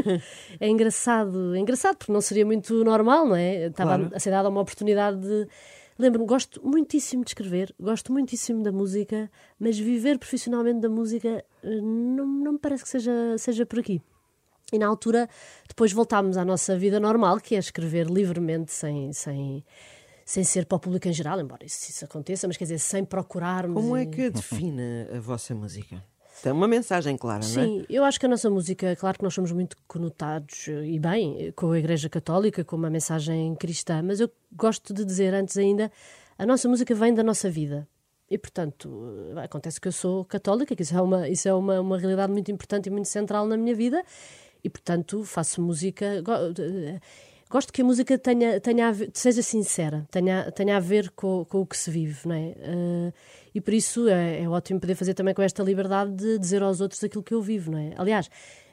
é 0.60 0.68
engraçado, 0.68 1.54
é 1.54 1.58
engraçado, 1.58 1.96
porque 1.96 2.12
não 2.12 2.20
seria 2.20 2.44
muito 2.44 2.84
normal, 2.84 3.26
não 3.26 3.36
é? 3.36 3.66
Estava 3.68 3.96
Claro. 3.98 4.14
a 4.14 4.20
ser 4.20 4.30
dada 4.30 4.48
uma 4.50 4.60
oportunidade 4.60 5.18
de. 5.20 5.48
Lembro-me, 5.98 6.26
gosto 6.26 6.60
muitíssimo 6.66 7.22
de 7.24 7.30
escrever, 7.30 7.72
gosto 7.80 8.12
muitíssimo 8.12 8.62
da 8.62 8.72
música, 8.72 9.30
mas 9.58 9.78
viver 9.78 10.18
profissionalmente 10.18 10.80
da 10.80 10.88
música 10.90 11.42
eh, 11.62 11.80
não, 11.80 12.26
não 12.26 12.52
me 12.54 12.58
parece 12.58 12.82
que 12.82 12.88
seja, 12.90 13.12
seja 13.38 13.64
por 13.64 13.78
aqui. 13.78 14.02
E 14.72 14.78
na 14.78 14.86
altura, 14.86 15.28
depois 15.68 15.92
voltámos 15.92 16.36
à 16.36 16.44
nossa 16.44 16.76
vida 16.76 16.98
normal, 16.98 17.38
que 17.40 17.54
é 17.54 17.58
escrever 17.58 18.06
livremente, 18.06 18.72
sem, 18.72 19.12
sem, 19.12 19.64
sem 20.24 20.42
ser 20.42 20.66
para 20.66 20.76
o 20.76 20.80
público 20.80 21.06
em 21.06 21.12
geral, 21.12 21.40
embora 21.40 21.64
isso, 21.64 21.90
isso 21.90 22.04
aconteça, 22.04 22.46
mas 22.48 22.56
quer 22.56 22.64
dizer, 22.64 22.78
sem 22.78 23.04
procurarmos. 23.04 23.74
Como 23.82 23.96
é 23.96 24.02
e- 24.02 24.06
que 24.06 24.30
define 24.30 25.06
a 25.14 25.20
vossa 25.20 25.54
música? 25.54 26.02
Tem 26.42 26.50
uma 26.52 26.66
mensagem 26.66 27.16
clara, 27.16 27.38
não 27.46 27.62
é? 27.62 27.64
Sim, 27.64 27.86
eu 27.88 28.02
acho 28.04 28.18
que 28.18 28.26
a 28.26 28.28
nossa 28.28 28.50
música, 28.50 28.96
claro 28.96 29.16
que 29.16 29.22
nós 29.22 29.32
somos 29.32 29.52
muito 29.52 29.76
conotados 29.86 30.66
eh, 30.68 30.84
e 30.88 30.98
bem 30.98 31.36
eh, 31.46 31.52
com 31.52 31.70
a 31.70 31.78
Igreja 31.78 32.08
Católica, 32.08 32.64
com 32.64 32.74
uma 32.74 32.90
mensagem 32.90 33.54
cristã, 33.54 34.02
mas 34.02 34.18
eu 34.18 34.28
gosto 34.52 34.92
de 34.92 35.04
dizer 35.04 35.32
antes 35.32 35.56
ainda, 35.56 35.90
a 36.36 36.44
nossa 36.44 36.68
música 36.68 36.92
vem 36.94 37.14
da 37.14 37.22
nossa 37.22 37.48
vida. 37.48 37.86
E, 38.28 38.36
portanto, 38.36 38.90
eh, 39.36 39.44
acontece 39.44 39.80
que 39.80 39.86
eu 39.86 39.92
sou 39.92 40.24
católica, 40.24 40.74
que 40.74 40.82
isso 40.82 40.96
é, 40.96 41.00
uma, 41.00 41.28
isso 41.28 41.48
é 41.48 41.54
uma, 41.54 41.80
uma 41.80 41.96
realidade 41.98 42.32
muito 42.32 42.50
importante 42.50 42.88
e 42.88 42.90
muito 42.90 43.08
central 43.08 43.46
na 43.46 43.56
minha 43.56 43.74
vida, 43.74 44.04
e, 44.64 44.70
portanto, 44.70 45.22
faço 45.24 45.60
música. 45.62 46.20
go- 46.22 46.32
Gosto 47.50 47.72
que 47.72 47.82
a 47.82 47.84
música 47.84 48.18
tenha, 48.18 48.58
tenha 48.58 48.90
ver- 48.90 49.10
seja 49.14 49.40
sincera, 49.42 50.04
tenha, 50.10 50.50
tenha 50.50 50.76
a 50.76 50.80
ver 50.80 51.10
com, 51.10 51.44
com 51.44 51.60
o 51.60 51.66
que 51.66 51.76
se 51.76 51.88
vive, 51.90 52.26
não 52.26 52.34
é? 52.34 52.54
Eh, 52.58 53.12
e 53.54 53.60
por 53.60 53.72
isso 53.72 54.08
é, 54.08 54.42
é 54.42 54.48
ótimo 54.48 54.80
poder 54.80 54.96
fazer 54.96 55.14
também 55.14 55.32
com 55.34 55.42
esta 55.42 55.62
liberdade 55.62 56.10
de 56.16 56.38
dizer 56.38 56.62
aos 56.64 56.80
outros 56.80 57.04
aquilo 57.04 57.22
que 57.22 57.32
eu 57.34 57.40
vivo, 57.40 57.70
não 57.70 57.78
é? 57.78 57.92
Aliás, 57.96 58.28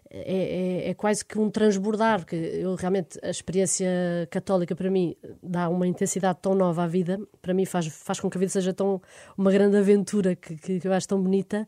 é, 0.10 0.84
é, 0.86 0.90
é 0.90 0.94
quase 0.96 1.24
que 1.24 1.38
um 1.38 1.50
transbordar, 1.50 2.20
porque 2.22 2.36
eu 2.36 2.74
realmente, 2.74 3.20
a 3.22 3.30
experiência 3.30 3.88
católica 4.32 4.76
para 4.76 4.90
mim 4.90 5.16
dá 5.44 5.70
uma 5.70 5.86
intensidade 5.86 6.40
tão 6.42 6.56
nova 6.56 6.84
à 6.84 6.88
vida, 6.88 7.20
para 7.42 7.54
mim 7.54 7.66
faz, 7.66 7.86
faz 7.88 8.20
com 8.20 8.30
que 8.32 8.38
a 8.38 8.40
vida 8.40 8.52
seja 8.52 8.74
tão 8.74 9.00
uma 9.38 9.52
grande 9.52 9.78
aventura 9.78 10.36
que, 10.36 10.56
que, 10.56 10.80
que 10.80 10.88
eu 10.88 10.94
acho 10.94 11.08
tão 11.08 11.22
bonita, 11.22 11.68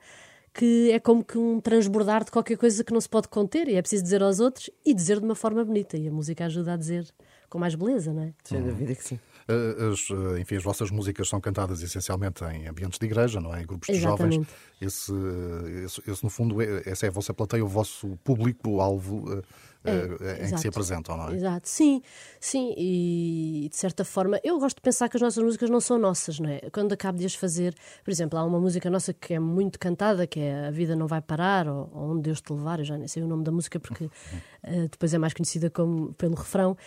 que 0.54 0.92
é 0.92 1.00
como 1.00 1.24
que 1.24 1.38
um 1.38 1.60
transbordar 1.60 2.24
de 2.24 2.32
qualquer 2.32 2.58
coisa 2.58 2.84
que 2.84 2.94
não 2.94 3.02
se 3.02 3.10
pode 3.10 3.28
conter 3.28 3.68
e 3.68 3.76
é 3.76 3.82
preciso 3.82 4.04
dizer 4.04 4.22
aos 4.22 4.40
outros 4.40 4.70
e 4.86 4.94
dizer 4.94 5.20
de 5.20 5.26
uma 5.26 5.36
forma 5.36 5.66
bonita. 5.66 5.98
E 5.98 6.08
a 6.08 6.12
música 6.12 6.46
ajuda 6.46 6.74
a 6.74 6.78
dizer 6.78 7.06
com 7.50 7.60
mais 7.60 7.76
beleza, 7.76 8.12
não 8.12 8.24
é? 8.24 8.34
Sem 8.44 8.64
dúvida 8.64 8.96
que 8.96 9.04
sim. 9.04 9.20
Eh, 9.48 9.92
As, 9.92 10.10
eh, 10.10 10.40
enfim, 10.40 10.56
as 10.56 10.64
vossas 10.64 10.90
músicas 10.90 11.28
são 11.30 11.40
cantadas 11.40 11.82
essencialmente 11.82 12.44
em 12.46 12.68
ambientes 12.68 12.98
de 12.98 13.06
igreja, 13.06 13.40
não 13.40 13.54
é? 13.54 13.62
Em 13.62 13.66
grupos 13.66 13.88
de 13.88 13.96
Exatamente. 13.96 14.36
jovens. 14.36 14.48
Esse, 14.82 15.12
eh, 15.12 15.84
esse, 15.86 16.02
esse, 16.10 16.24
no 16.24 16.30
fundo, 16.30 16.62
é, 16.62 16.82
essa 16.86 17.06
é 17.06 17.10
a 17.10 17.12
vossa 17.12 17.34
plateia, 17.34 17.64
o 17.64 17.68
vosso 17.68 18.18
público-alvo 18.24 19.44
eh, 19.86 20.18
eh, 20.22 20.48
em 20.48 20.52
que 20.52 20.60
se 20.60 20.68
apresentam, 20.68 21.18
não 21.18 21.30
é? 21.30 21.36
Exato, 21.36 21.68
sim, 21.68 22.02
sim, 22.40 22.74
e 22.78 23.68
de 23.70 23.76
certa 23.76 24.06
forma 24.06 24.40
eu 24.44 24.60
gosto 24.60 24.78
de 24.78 24.82
pensar 24.82 25.10
que 25.10 25.18
as 25.18 25.22
nossas 25.22 25.44
músicas 25.44 25.70
não 25.70 25.80
são 25.80 25.98
nossas, 25.98 26.40
não 26.40 26.50
é? 26.50 26.62
Quando 26.72 26.94
acabo 26.94 27.18
de 27.18 27.26
as 27.26 27.36
fazer, 27.36 27.76
por 28.04 28.12
exemplo, 28.12 28.38
há 28.40 28.44
uma 28.44 28.60
música 28.60 28.90
nossa 28.90 29.14
que 29.14 29.34
é 29.34 29.40
muito 29.40 29.78
cantada, 29.80 30.26
que 30.26 30.40
é 30.40 30.68
A 30.68 30.72
Vida 30.72 30.96
Não 30.96 31.08
Vai 31.08 31.22
Parar, 31.22 31.68
ou, 31.68 31.90
ou 31.94 32.12
Onde 32.12 32.24
Deus 32.24 32.42
Te 32.42 32.54
Levar, 32.54 32.80
eu 32.80 32.86
já 32.86 32.98
nem 32.98 33.08
sei 33.08 33.24
o 33.24 33.28
nome 33.28 33.44
da 33.44 33.52
música 33.52 33.80
porque 33.80 34.10
eh, 34.64 34.88
depois 34.90 35.14
é 35.14 35.18
mais 35.18 35.34
conhecida 35.34 35.70
como, 35.70 36.14
pelo 36.14 36.36
refrão, 36.36 36.78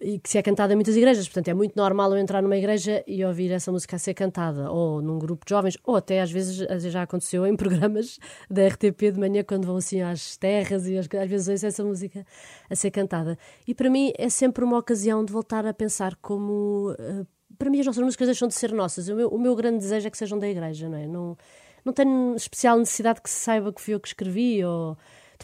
e 0.00 0.18
que 0.18 0.30
se 0.30 0.38
é 0.38 0.42
cantada 0.42 0.72
em 0.72 0.76
muitas 0.76 0.96
igrejas, 0.96 1.28
portanto 1.28 1.48
é 1.48 1.54
muito 1.54 1.76
normal 1.76 2.12
eu 2.12 2.18
entrar 2.18 2.42
numa 2.42 2.56
igreja 2.56 3.04
e 3.06 3.22
ouvir 3.24 3.50
essa 3.50 3.70
música 3.70 3.96
a 3.96 3.98
ser 3.98 4.14
cantada, 4.14 4.70
ou 4.70 5.02
num 5.02 5.18
grupo 5.18 5.44
de 5.44 5.50
jovens, 5.50 5.76
ou 5.84 5.96
até 5.96 6.22
às 6.22 6.30
vezes, 6.30 6.66
já 6.84 7.02
aconteceu 7.02 7.46
em 7.46 7.54
programas 7.56 8.18
da 8.48 8.66
RTP 8.66 9.12
de 9.12 9.20
manhã, 9.20 9.44
quando 9.44 9.66
vão 9.66 9.76
assim 9.76 10.00
às 10.00 10.36
terras 10.36 10.86
e 10.88 10.96
às, 10.96 11.06
às 11.06 11.28
vezes 11.28 11.48
ouço 11.48 11.66
essa 11.66 11.84
música 11.84 12.24
a 12.70 12.74
ser 12.74 12.90
cantada. 12.90 13.38
E 13.66 13.74
para 13.74 13.90
mim 13.90 14.12
é 14.16 14.28
sempre 14.28 14.64
uma 14.64 14.78
ocasião 14.78 15.24
de 15.24 15.32
voltar 15.32 15.66
a 15.66 15.74
pensar 15.74 16.16
como. 16.16 16.94
eh, 16.98 17.26
para 17.58 17.68
mim 17.68 17.80
as 17.80 17.86
nossas 17.86 18.02
músicas 18.02 18.28
deixam 18.28 18.48
de 18.48 18.54
ser 18.54 18.72
nossas. 18.72 19.08
O 19.08 19.14
meu, 19.14 19.28
o 19.28 19.38
meu 19.38 19.54
grande 19.54 19.78
desejo 19.78 20.06
é 20.06 20.10
que 20.10 20.16
sejam 20.16 20.38
da 20.38 20.48
igreja, 20.48 20.88
não 20.88 20.96
é? 20.96 21.06
Não, 21.06 21.36
não 21.84 21.92
tenho 21.92 22.34
especial 22.36 22.78
necessidade 22.78 23.20
que 23.20 23.28
se 23.28 23.36
saiba 23.36 23.72
que 23.72 23.80
fui 23.80 23.94
eu 23.94 24.00
que 24.00 24.08
escrevi 24.08 24.64
ou. 24.64 24.96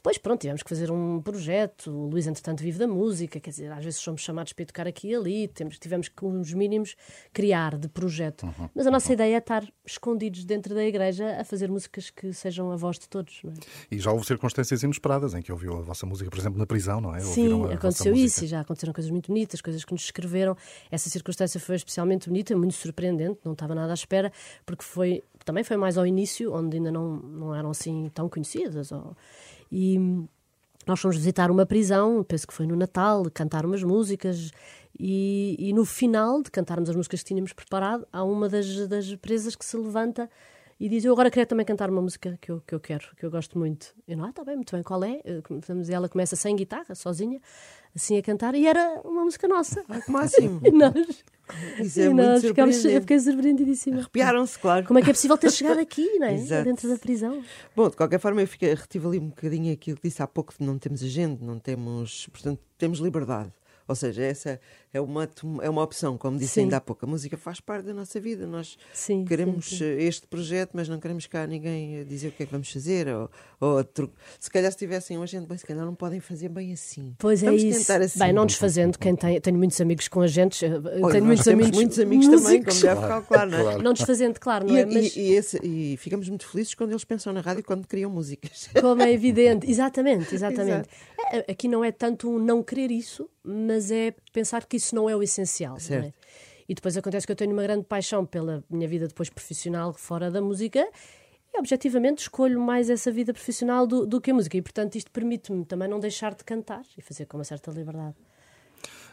Depois, 0.07 0.19
pronto, 0.19 0.41
tivemos 0.41 0.63
que 0.63 0.69
fazer 0.69 0.89
um 0.89 1.21
projeto. 1.21 1.91
O 1.91 2.07
Luís, 2.07 2.29
entretanto, 2.29 2.63
vive 2.63 2.79
da 2.79 2.87
música, 2.87 3.41
quer 3.41 3.51
dizer, 3.51 3.73
às 3.73 3.83
vezes 3.85 3.99
somos 3.99 4.21
chamados 4.21 4.53
para 4.53 4.65
tocar 4.65 4.87
aqui 4.87 5.09
e 5.09 5.15
ali, 5.17 5.49
temos, 5.49 5.81
tivemos 5.81 6.09
que, 6.09 6.25
os 6.25 6.53
mínimos, 6.53 6.95
criar 7.33 7.77
de 7.77 7.89
projeto. 7.89 8.47
Mas 8.73 8.87
a 8.87 8.91
nossa 8.93 9.13
ideia 9.13 9.35
é 9.35 9.39
estar 9.39 9.67
escondidos 9.85 10.45
dentro 10.45 10.77
da 10.77 10.85
igreja 10.85 11.41
a 11.41 11.45
fazer 11.45 11.69
músicas 11.69 12.09
que 12.09 12.33
sejam 12.33 12.71
a 12.71 12.77
voz 12.77 13.01
de 13.01 13.09
todos, 13.09 13.43
é? 13.45 13.97
E 13.97 13.99
já 13.99 14.13
houve 14.13 14.25
circunstâncias 14.25 14.81
inesperadas 14.85 15.35
em 15.35 15.43
que 15.43 15.51
ouviu 15.51 15.77
a 15.77 15.81
vossa 15.81 16.07
música, 16.07 16.31
por 16.31 16.39
exemplo, 16.39 16.57
na 16.57 16.67
prisão, 16.67 17.01
não 17.01 17.13
é? 17.13 17.19
Sim, 17.19 17.65
aconteceu 17.73 18.15
isso 18.15 18.45
e 18.45 18.47
já 18.47 18.61
aconteceram 18.61 18.93
coisas 18.93 19.11
muito 19.11 19.27
bonitas, 19.27 19.61
coisas 19.61 19.85
que 19.85 19.91
nos 19.91 20.05
escreveram. 20.05 20.57
Essa 20.89 21.11
circunstância 21.11 21.59
foi 21.59 21.75
especialmente 21.75 22.29
bonita, 22.29 22.57
muito 22.57 22.75
surpreendente, 22.75 23.41
não 23.45 23.55
estava 23.55 23.75
nada 23.75 23.93
à 23.93 23.95
espera, 23.95 24.31
porque 24.65 24.85
foi 24.85 25.25
também 25.47 25.65
foi 25.65 25.79
mais 25.79 25.97
ao 25.97 26.07
início, 26.07 26.53
onde 26.53 26.77
ainda 26.77 26.93
não, 26.93 27.17
não 27.17 27.55
eram 27.55 27.71
assim 27.71 28.11
tão 28.13 28.29
conhecidas. 28.29 28.93
ou- 28.93 29.17
e 29.73 29.99
nós 30.87 31.01
fomos 31.01 31.17
visitar 31.17 31.51
uma 31.51 31.65
prisão, 31.65 32.23
penso 32.23 32.47
que 32.47 32.53
foi 32.53 32.67
no 32.67 32.77
Natal, 32.77 33.25
cantar 33.33 33.65
umas 33.65 33.83
músicas. 33.83 34.51
E, 34.99 35.57
e 35.59 35.73
no 35.73 35.85
final 35.85 36.43
de 36.43 36.51
cantarmos 36.51 36.89
as 36.89 36.97
músicas 36.97 37.21
que 37.21 37.27
tínhamos 37.27 37.53
preparado, 37.53 38.07
há 38.13 38.23
uma 38.25 38.49
das, 38.49 38.87
das 38.89 39.15
presas 39.17 39.55
que 39.57 39.65
se 39.65 39.77
levanta 39.77 40.29
e 40.81 40.89
diz: 40.89 41.05
Eu 41.05 41.13
agora 41.13 41.31
queria 41.31 41.45
também 41.47 41.67
cantar 41.67 41.91
uma 41.91 42.01
música 42.01 42.39
que 42.41 42.51
eu, 42.51 42.63
que 42.67 42.75
eu 42.75 42.81
quero, 42.81 43.09
que 43.17 43.25
eu 43.27 43.31
gosto 43.31 43.59
muito. 43.59 43.95
Eu 44.09 44.17
não, 44.17 44.25
ah, 44.27 44.31
está 44.31 44.43
bem, 44.45 44.57
muito 44.57 44.73
bem, 44.75 44.83
qual 44.83 45.03
é? 45.05 45.21
Começamos- 45.43 45.89
Ela 45.91 46.09
começa 46.09 46.35
sem 46.37 46.55
guitarra, 46.57 46.95
sozinha, 46.95 47.41
assim 47.95 48.17
a 48.17 48.23
cantar, 48.23 48.55
e 48.55 48.67
era 48.67 49.01
uma 49.05 49.23
música 49.25 49.47
nossa. 49.49 49.83
Que 50.05 50.11
máximo. 50.11 50.61
E 50.65 50.71
nós, 50.71 51.25
Isso 51.79 52.01
é 52.01 52.05
e 52.05 52.09
muito 52.09 52.27
nós 52.27 52.43
ficámos, 52.43 52.85
eu 52.85 53.01
fiquei 53.01 53.19
surpreendidíssima. 53.21 53.99
Arrepiaram-se, 53.99 54.59
claro. 54.59 54.85
Como 54.87 54.99
é 54.99 55.03
que 55.03 55.11
é 55.11 55.13
possível 55.13 55.39
ter 55.39 55.51
chegado 55.51 55.79
aqui, 55.79 56.05
não 56.19 56.27
é? 56.27 56.35
Exato. 56.35 56.65
Dentro 56.65 56.89
da 56.89 56.99
prisão. 56.99 57.43
Bom, 57.75 57.89
de 57.89 57.97
qualquer 57.97 58.19
forma, 58.19 58.43
eu 58.43 58.49
fiquei, 58.49 58.75
retive 58.75 59.07
ali 59.07 59.19
um 59.19 59.29
bocadinho 59.29 59.73
aquilo 59.73 59.97
que 59.97 60.09
disse 60.09 60.23
há 60.23 60.27
pouco: 60.27 60.53
de 60.59 60.65
não 60.65 60.79
temos 60.79 61.03
agente, 61.03 61.43
não 61.45 61.59
temos. 61.59 62.29
Portanto, 62.33 62.61
temos 62.77 62.99
liberdade. 62.99 63.53
Ou 63.89 63.95
seja, 63.95 64.23
essa 64.23 64.61
é 64.93 65.01
uma, 65.01 65.29
é 65.63 65.71
uma 65.71 65.83
opção, 65.83 66.19
como 66.19 66.37
disse 66.39 66.55
Sim. 66.55 66.61
ainda 66.63 66.79
há 66.79 66.81
pouco. 66.81 67.05
A 67.05 67.09
música 67.09 67.37
faz 67.37 67.61
parte 67.61 67.85
da 67.87 67.95
nossa 67.95 68.19
vida. 68.19 68.47
Nós 68.47 68.77
Sim, 68.93 69.25
queremos 69.25 69.67
sim, 69.69 69.77
sim. 69.79 69.85
este 69.99 70.27
projeto, 70.27 70.71
mas 70.75 70.89
não 70.89 70.99
queremos 70.99 71.27
cá 71.27 71.47
ninguém 71.47 72.01
a 72.01 72.05
dizer 72.05 72.29
o 72.29 72.33
que 72.33 72.43
é 72.43 72.47
que 72.47 72.53
vamos 72.53 72.71
fazer. 72.71 73.07
Ou, 73.09 73.31
ou 73.61 73.85
Se 74.41 74.51
calhar, 74.51 74.73
se 74.73 74.79
tivessem 74.79 75.17
um 75.19 75.23
agente, 75.23 75.47
bem, 75.47 75.57
se 75.57 75.65
calhar 75.67 75.85
não 75.85 75.95
podem 75.95 76.19
fazer 76.19 76.49
bem 76.49 76.73
assim. 76.73 77.15
Pois 77.19 77.43
é 77.43 77.47
vamos 77.47 77.63
isso. 77.63 77.79
tentar 77.81 78.03
assim. 78.03 78.19
Bem, 78.19 78.33
não 78.33 78.45
desfazendo, 78.47 78.99
quem 78.99 79.15
tem, 79.15 79.41
tenho 79.41 79.57
muitos 79.57 79.81
amigos 79.81 80.09
com 80.09 80.21
agentes, 80.21 80.63
eh, 80.63 80.69
Olha, 81.03 81.13
tenho 81.13 81.25
muitos 81.25 81.47
amigos, 81.47 81.71
muitos 81.77 81.99
amigos 81.99 82.27
também, 82.27 82.41
músicos. 82.61 82.83
como 82.83 82.95
deve 82.95 83.07
calcular, 83.09 83.47
não 83.47 83.59
é? 83.59 83.63
Claro. 83.63 83.83
Não 83.83 83.93
desfazendo, 83.93 84.41
claro, 84.41 84.67
não 84.67 84.75
E, 84.77 84.79
é? 84.81 84.83
e- 84.83 84.87
Mas 84.95 85.17
e 85.17 85.21
esse- 85.33 85.61
e 85.63 85.97
ficamos 85.99 86.29
muito 86.29 86.47
felizes 86.49 86.75
quando 86.75 86.91
eles 86.91 87.05
pensam 87.05 87.33
na 87.33 87.41
rádio 87.41 87.63
quando 87.63 87.87
criam 87.87 88.11
músicas. 88.11 88.69
como 88.81 89.01
é 89.03 89.13
evidente, 89.15 89.71
exatamente, 89.71 90.35
exatamente. 90.35 90.89
Exato. 90.89 90.89
É, 91.33 91.51
Aqui 91.53 91.69
não 91.69 91.85
é 91.85 91.91
tanto 91.91 92.31
um 92.31 92.39
não 92.39 92.63
querer 92.63 92.91
isso, 92.91 93.29
mas 93.43 93.91
é 93.91 94.15
pensar 94.33 94.67
que 94.67 94.77
isso 94.77 94.95
não 94.95 95.09
é 95.09 95.17
o 95.17 95.23
essencial. 95.23 95.77
é? 95.77 95.81
Certo. 95.81 96.15
E 96.69 96.75
depois 96.75 96.97
acontece 96.97 97.27
que 97.27 97.33
eu 97.33 97.37
tenho 97.37 97.53
uma 97.53 97.63
grande 97.63 97.85
paixão 97.85 98.27
pela 98.27 98.65
minha 98.69 98.89
vida 98.89 99.07
depois 99.07 99.31
profissional 99.31 99.93
fora 99.93 100.31
da 100.31 100.41
música 100.41 100.87
e 101.55 101.59
objetivamente 101.59 102.23
escolho 102.23 102.61
mais 102.61 102.91
essa 102.91 103.11
vida 103.11 103.33
profissional 103.33 103.87
do, 103.87 104.05
do 104.05 104.21
que 104.21 104.31
a 104.31 104.35
música. 104.35 104.57
E 104.57 104.63
portanto 104.63 104.97
isto 104.97 105.11
permite-me 105.11 105.65
também 105.65 105.89
não 105.89 106.01
deixar 106.01 106.35
de 106.35 106.45
cantar 106.45 106.83
e 106.99 107.03
fazer 107.03 107.27
com 107.27 107.37
uma 107.39 107.45
certa 107.45 107.71
liberdade. 107.71 108.17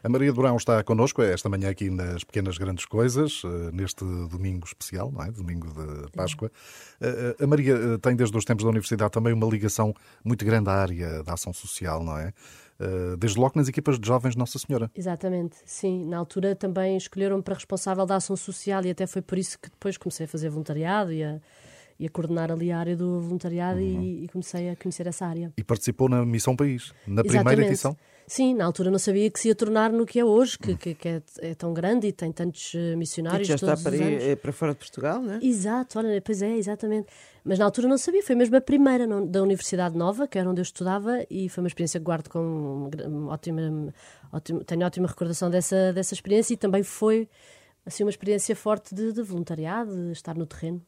A 0.03 0.09
Maria 0.09 0.33
de 0.33 0.37
Brown 0.37 0.57
está 0.57 0.83
connosco 0.83 1.21
esta 1.21 1.47
manhã 1.47 1.69
aqui 1.69 1.89
nas 1.89 2.25
Pequenas 2.25 2.57
Grandes 2.57 2.85
Coisas, 2.85 3.41
eh, 3.45 3.71
neste 3.71 4.03
domingo 4.03 4.67
especial, 4.67 5.09
não 5.09 5.23
é? 5.23 5.31
domingo 5.31 5.69
de 5.69 6.11
Páscoa. 6.11 6.51
É. 6.99 7.41
A 7.41 7.47
Maria 7.47 7.73
eh, 7.73 7.97
tem 7.99 8.13
desde 8.13 8.37
os 8.37 8.43
tempos 8.43 8.65
da 8.65 8.69
universidade 8.69 9.11
também 9.13 9.31
uma 9.31 9.47
ligação 9.47 9.93
muito 10.21 10.43
grande 10.43 10.69
à 10.69 10.73
área 10.73 11.23
da 11.23 11.35
ação 11.35 11.53
social, 11.53 12.03
não 12.03 12.17
é? 12.17 12.33
Desde 13.17 13.39
logo 13.39 13.53
nas 13.55 13.69
equipas 13.69 13.97
de 13.97 14.05
jovens 14.05 14.35
Nossa 14.35 14.59
Senhora. 14.59 14.91
Exatamente, 14.93 15.55
sim. 15.63 16.05
Na 16.05 16.17
altura 16.17 16.53
também 16.53 16.97
escolheram-me 16.97 17.41
para 17.41 17.53
responsável 17.53 18.05
da 18.05 18.17
ação 18.17 18.35
social 18.35 18.83
e 18.83 18.89
até 18.89 19.07
foi 19.07 19.21
por 19.21 19.37
isso 19.37 19.57
que 19.57 19.69
depois 19.69 19.95
comecei 19.95 20.25
a 20.25 20.27
fazer 20.27 20.49
voluntariado 20.49 21.13
e 21.13 21.23
a 21.23 21.39
e 21.99 22.05
a 22.05 22.09
coordenar 22.09 22.51
ali 22.51 22.71
a 22.71 22.77
área 22.77 22.95
do 22.95 23.19
voluntariado 23.21 23.79
uhum. 23.79 24.01
e, 24.01 24.23
e, 24.25 24.27
comecei 24.27 24.69
a 24.69 24.75
conhecer 24.75 25.07
essa 25.07 25.25
área. 25.25 25.53
E 25.57 25.63
participou 25.63 26.09
na 26.09 26.25
Missão 26.25 26.55
País, 26.55 26.93
na 27.07 27.21
Exatamente. 27.21 27.43
primeira 27.45 27.65
edição? 27.67 27.97
Sim, 28.25 28.53
na 28.53 28.65
altura 28.65 28.89
não 28.89 28.99
sabia 28.99 29.29
que 29.29 29.39
se 29.39 29.49
ia 29.49 29.55
tornar 29.55 29.91
no 29.91 30.05
que 30.05 30.19
é 30.19 30.25
hoje, 30.25 30.57
que, 30.57 30.75
que, 30.75 30.95
que 30.95 31.07
é, 31.07 31.21
é, 31.39 31.55
tão 31.55 31.73
grande 31.73 32.07
e 32.07 32.11
tem 32.11 32.31
tantos 32.31 32.73
eh, 32.73 32.95
missionários. 32.95 33.47
E 33.47 33.49
já 33.49 33.55
está 33.55 33.75
para, 33.75 33.95
ir, 33.95 34.21
eh, 34.21 34.35
para 34.35 34.53
fora 34.53 34.71
de 34.71 34.77
Portugal, 34.77 35.21
não 35.21 35.33
é? 35.33 35.39
Exato, 35.41 35.99
olha, 35.99 36.21
pois 36.21 36.41
é, 36.41 36.55
exatamente. 36.55 37.07
Mas 37.43 37.59
na 37.59 37.65
altura 37.65 37.87
não 37.87 37.97
sabia, 37.97 38.23
foi 38.23 38.35
mesmo 38.35 38.55
a 38.55 38.61
primeira 38.61 39.05
não, 39.05 39.25
da 39.25 39.43
Universidade 39.43 39.97
Nova, 39.97 40.27
que 40.27 40.39
era 40.39 40.49
onde 40.49 40.61
eu 40.61 40.63
estudava, 40.63 41.25
e 41.29 41.49
foi 41.49 41.63
uma 41.63 41.67
experiência 41.67 41.99
que 41.99 42.03
guardo 42.05 42.29
com 42.29 42.89
ótima, 43.27 43.93
ótima, 44.31 44.63
tenho 44.63 44.85
ótima 44.85 45.07
recordação 45.07 45.49
dessa, 45.49 45.91
dessa 45.91 46.13
experiência 46.13 46.53
e 46.53 46.57
também 46.57 46.81
foi 46.81 47.27
assim 47.85 48.03
uma 48.03 48.09
experiência 48.09 48.55
forte 48.55 48.95
de, 48.95 49.11
de 49.11 49.21
voluntariado, 49.21 49.93
de 49.93 50.11
estar 50.13 50.35
no 50.35 50.45
terreno. 50.45 50.81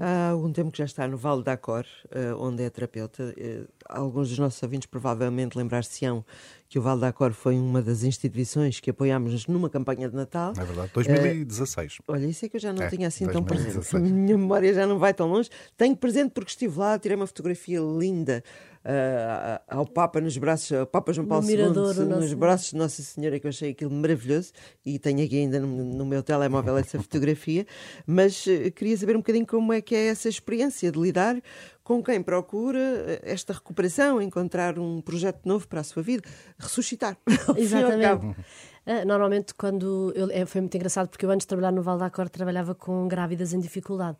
Há 0.00 0.30
algum 0.30 0.52
tempo 0.52 0.70
que 0.70 0.78
já 0.78 0.84
está 0.84 1.06
no 1.06 1.16
Vale 1.16 1.42
da 1.42 1.56
Cor, 1.56 1.84
eh, 2.10 2.34
onde 2.34 2.62
é 2.62 2.70
terapeuta. 2.70 3.34
Eh, 3.36 3.62
alguns 3.88 4.28
dos 4.28 4.38
nossos 4.38 4.62
ouvintes 4.62 4.86
provavelmente 4.86 5.56
lembrar-se-ão 5.56 6.24
que 6.68 6.78
o 6.78 6.82
Vale 6.82 7.00
da 7.00 7.12
Cor 7.12 7.32
foi 7.32 7.58
uma 7.58 7.80
das 7.80 8.02
instituições 8.02 8.78
que 8.80 8.90
apoiámos 8.90 9.46
numa 9.46 9.70
campanha 9.70 10.08
de 10.08 10.14
Natal. 10.14 10.52
É 10.56 10.64
verdade, 10.64 10.90
2016. 10.92 11.94
Uh, 11.94 11.96
eh, 11.96 12.02
olha, 12.08 12.26
isso 12.26 12.44
é 12.44 12.48
que 12.48 12.56
eu 12.56 12.60
já 12.60 12.72
não 12.72 12.82
é, 12.82 12.88
tinha 12.88 13.08
assim 13.08 13.24
2016. 13.24 13.90
tão 13.90 13.90
presente. 13.90 13.96
A 13.96 13.98
minha 13.98 14.36
memória 14.36 14.72
já 14.74 14.86
não 14.86 14.98
vai 14.98 15.14
tão 15.14 15.28
longe. 15.28 15.48
Tenho 15.76 15.96
presente 15.96 16.30
porque 16.32 16.50
estive 16.50 16.78
lá, 16.78 16.98
tirei 16.98 17.16
uma 17.16 17.26
fotografia 17.26 17.80
linda 17.80 18.42
uh, 18.88 19.60
ao 19.68 19.86
Papa 19.86 20.20
nos 20.20 20.36
braços, 20.38 20.72
ao 20.72 20.86
Papa 20.86 21.12
João 21.12 21.26
Paulo 21.26 21.48
II, 21.48 21.68
nos 22.08 22.32
braços 22.32 22.70
de 22.70 22.76
Nossa 22.76 23.02
Senhora, 23.02 23.38
que 23.38 23.46
eu 23.46 23.50
achei 23.50 23.70
aquilo 23.70 23.90
maravilhoso 23.90 24.52
e 24.84 24.98
tenho 24.98 25.24
aqui 25.24 25.36
ainda 25.36 25.60
no, 25.60 25.68
no 25.68 26.06
meu 26.06 26.22
telemóvel 26.22 26.78
essa 26.78 26.98
fotografia. 27.02 27.66
Mas 28.06 28.46
uh, 28.46 28.70
queria 28.72 28.96
saber 28.96 29.14
um 29.14 29.20
bocadinho 29.20 29.46
como 29.46 29.72
é 29.72 29.80
que 29.80 29.94
é 29.94 30.06
essa 30.06 30.28
experiência 30.28 30.90
de 30.90 30.98
lidar 30.98 31.40
com 31.88 32.02
quem 32.02 32.22
procura 32.22 32.78
eh, 32.78 33.20
esta 33.22 33.54
recuperação, 33.54 34.20
encontrar 34.20 34.78
um 34.78 35.00
projeto 35.00 35.40
novo 35.46 35.66
para 35.66 35.80
a 35.80 35.82
sua 35.82 36.02
vida, 36.02 36.22
ressuscitar. 36.58 37.16
Exatamente. 37.56 38.36
Ah, 38.84 39.04
normalmente, 39.08 39.54
quando. 39.54 40.12
Eu, 40.14 40.46
foi 40.46 40.60
muito 40.60 40.74
engraçado 40.76 41.08
porque 41.08 41.24
eu, 41.24 41.30
antes 41.30 41.44
de 41.44 41.48
trabalhar 41.48 41.72
no 41.72 41.82
Val 41.82 41.96
da 41.96 42.10
Cor, 42.10 42.28
trabalhava 42.28 42.74
com 42.74 43.08
grávidas 43.08 43.54
em 43.54 43.58
dificuldade. 43.58 44.18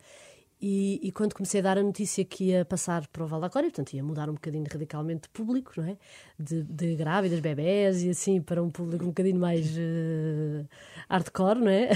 E, 0.61 0.99
e, 1.03 1.13
quando 1.13 1.35
comecei 1.35 1.61
a 1.61 1.63
dar 1.63 1.79
a 1.79 1.83
notícia 1.83 2.25
que 2.25 2.47
ia 2.47 2.65
passar 2.65 3.07
para 3.09 3.23
o 3.23 3.27
Val 3.29 3.41
da 3.41 3.49
Cor, 3.49 3.63
e, 3.63 3.67
portanto 3.67 3.93
ia 3.93 4.03
mudar 4.03 4.29
um 4.29 4.35
bocadinho 4.35 4.65
radicalmente 4.71 5.23
de 5.23 5.29
público, 5.29 5.73
não 5.77 5.85
é? 5.85 5.97
De, 6.37 6.65
de 6.65 6.97
grávidas, 6.97 7.39
bebés 7.39 8.03
e 8.03 8.11
assim, 8.11 8.41
para 8.43 8.61
um 8.61 8.69
público 8.69 9.05
um 9.05 9.09
bocadinho 9.09 9.39
mais 9.39 9.69
uh, 9.77 10.69
hardcore, 11.09 11.61
não 11.61 11.71
é? 11.71 11.91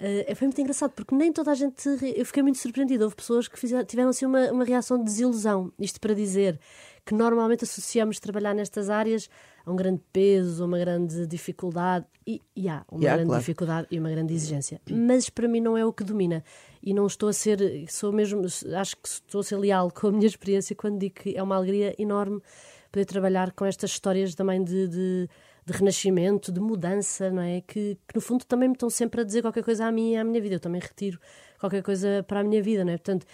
Uh, 0.00 0.34
foi 0.36 0.46
muito 0.46 0.60
engraçado 0.60 0.92
porque 0.92 1.14
nem 1.14 1.30
toda 1.30 1.50
a 1.50 1.54
gente. 1.54 1.86
Eu 2.16 2.24
fiquei 2.24 2.42
muito 2.42 2.56
surpreendida. 2.58 3.04
Houve 3.04 3.16
pessoas 3.16 3.46
que 3.46 3.58
fizeram, 3.58 3.84
tiveram 3.84 4.08
assim 4.08 4.24
uma, 4.24 4.50
uma 4.50 4.64
reação 4.64 4.96
de 4.96 5.04
desilusão. 5.04 5.70
Isto 5.78 6.00
para 6.00 6.14
dizer 6.14 6.58
que 7.06 7.14
normalmente 7.14 7.62
associamos 7.62 8.18
trabalhar 8.18 8.52
nestas 8.52 8.90
áreas 8.90 9.30
a 9.64 9.70
um 9.70 9.76
grande 9.76 10.02
peso, 10.12 10.64
a 10.64 10.66
uma 10.66 10.78
grande 10.78 11.24
dificuldade. 11.26 12.04
E, 12.26 12.42
e 12.56 12.68
há 12.68 12.84
uma 12.90 13.00
yeah, 13.00 13.16
grande 13.16 13.28
claro. 13.28 13.40
dificuldade 13.40 13.86
e 13.92 13.98
uma 14.00 14.10
grande 14.10 14.34
exigência. 14.34 14.80
Mas 14.90 15.30
para 15.30 15.46
mim 15.46 15.60
não 15.60 15.78
é 15.78 15.84
o 15.86 15.92
que 15.92 16.02
domina. 16.02 16.42
E 16.82 16.92
não 16.92 17.06
estou 17.06 17.28
a 17.28 17.32
ser. 17.32 17.60
Sou 17.88 18.12
mesmo. 18.12 18.44
Acho 18.76 18.96
que 18.96 19.08
estou 19.08 19.40
a 19.40 19.44
ser 19.44 19.56
leal 19.56 19.90
com 19.92 20.08
a 20.08 20.12
minha 20.12 20.26
experiência 20.26 20.74
quando 20.74 20.98
digo 20.98 21.14
que 21.14 21.36
é 21.36 21.42
uma 21.42 21.54
alegria 21.54 21.94
enorme 21.96 22.42
poder 22.90 23.04
trabalhar 23.04 23.52
com 23.52 23.64
estas 23.64 23.92
histórias 23.92 24.34
também 24.34 24.64
de, 24.64 24.88
de 24.88 25.28
de 25.66 25.72
renascimento, 25.72 26.52
de 26.52 26.60
mudança, 26.60 27.28
não 27.28 27.42
é? 27.42 27.60
Que, 27.60 27.98
que, 28.06 28.14
no 28.14 28.20
fundo 28.20 28.44
também 28.44 28.68
me 28.68 28.74
estão 28.74 28.88
sempre 28.88 29.20
a 29.20 29.24
dizer 29.24 29.42
qualquer 29.42 29.64
coisa 29.64 29.84
à 29.84 29.90
minha, 29.90 30.20
à 30.20 30.24
minha 30.24 30.40
vida. 30.40 30.54
Eu 30.54 30.60
também 30.60 30.80
retiro 30.80 31.18
qualquer 31.58 31.82
coisa 31.82 32.24
para 32.26 32.38
a 32.38 32.44
minha 32.44 32.62
vida, 32.62 32.84
não 32.84 32.92
é? 32.92 32.96
Portanto, 32.96 33.26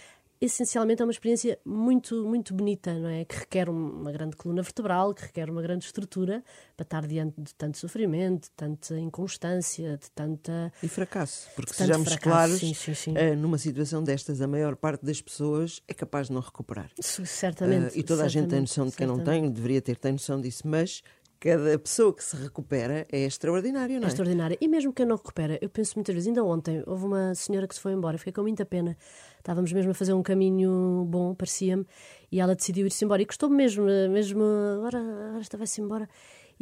essencialmente 0.45 1.01
é 1.01 1.05
uma 1.05 1.11
experiência 1.11 1.57
muito, 1.65 2.25
muito 2.25 2.53
bonita, 2.53 2.93
não 2.93 3.09
é? 3.09 3.25
Que 3.25 3.35
requer 3.37 3.69
uma 3.69 4.11
grande 4.11 4.35
coluna 4.35 4.61
vertebral, 4.61 5.13
que 5.13 5.23
requer 5.23 5.49
uma 5.49 5.61
grande 5.61 5.85
estrutura 5.85 6.43
para 6.75 6.83
estar 6.83 7.07
diante 7.07 7.41
de 7.41 7.53
tanto 7.55 7.77
sofrimento, 7.77 8.43
de 8.43 8.51
tanta 8.51 8.99
inconstância, 8.99 9.97
de 9.97 10.11
tanta. 10.11 10.71
E 10.81 10.87
fracasso, 10.87 11.49
porque 11.55 11.73
sejamos 11.73 12.09
fracasso, 12.09 12.29
claros, 12.29 12.59
sim, 12.59 12.73
sim, 12.73 12.93
sim. 12.93 13.11
Uh, 13.11 13.35
numa 13.37 13.57
situação 13.57 14.03
destas, 14.03 14.41
a 14.41 14.47
maior 14.47 14.75
parte 14.75 15.05
das 15.05 15.21
pessoas 15.21 15.81
é 15.87 15.93
capaz 15.93 16.27
de 16.27 16.33
não 16.33 16.41
recuperar. 16.41 16.91
Certamente. 16.99 17.95
Uh, 17.95 17.99
e 17.99 18.03
toda 18.03 18.23
certamente, 18.23 18.25
a 18.25 18.27
gente 18.27 18.49
tem 18.49 18.59
noção 18.61 18.87
de 18.87 18.95
que 18.95 19.05
não 19.05 19.19
tenho, 19.19 19.49
deveria 19.49 19.81
ter 19.81 19.97
tem 19.97 20.11
noção 20.11 20.41
disso, 20.41 20.67
mas 20.67 21.01
cada 21.43 21.77
pessoa 21.77 22.15
que 22.15 22.23
se 22.23 22.37
recupera 22.37 23.05
é 23.11 23.25
extraordinário, 23.25 23.95
não 23.95 24.03
é? 24.03 24.05
É 24.05 24.07
extraordinário. 24.07 24.57
E 24.61 24.67
mesmo 24.67 24.93
quem 24.93 25.05
não 25.05 25.17
recupera, 25.17 25.59
eu 25.61 25.69
penso 25.69 25.95
muitas 25.95 26.15
vezes, 26.15 26.29
ainda 26.29 26.41
ontem 26.41 26.81
houve 26.87 27.03
uma 27.03 27.35
senhora 27.35 27.67
que 27.67 27.75
se 27.75 27.81
foi 27.81 27.91
embora, 27.91 28.17
fiquei 28.17 28.31
com 28.31 28.43
muita 28.43 28.65
pena. 28.65 28.95
Estávamos 29.37 29.73
mesmo 29.73 29.91
a 29.91 29.93
fazer 29.93 30.13
um 30.13 30.23
caminho 30.23 31.05
bom, 31.05 31.35
parecia-me, 31.35 31.85
e 32.31 32.39
ela 32.39 32.55
decidiu 32.55 32.87
ir-se 32.87 33.03
embora. 33.03 33.21
E 33.21 33.25
gostou 33.25 33.49
mesmo, 33.49 33.83
mesmo, 34.09 34.41
agora, 34.77 34.99
agora 34.99 35.39
esta 35.41 35.57
vai-se 35.57 35.81
embora. 35.81 36.07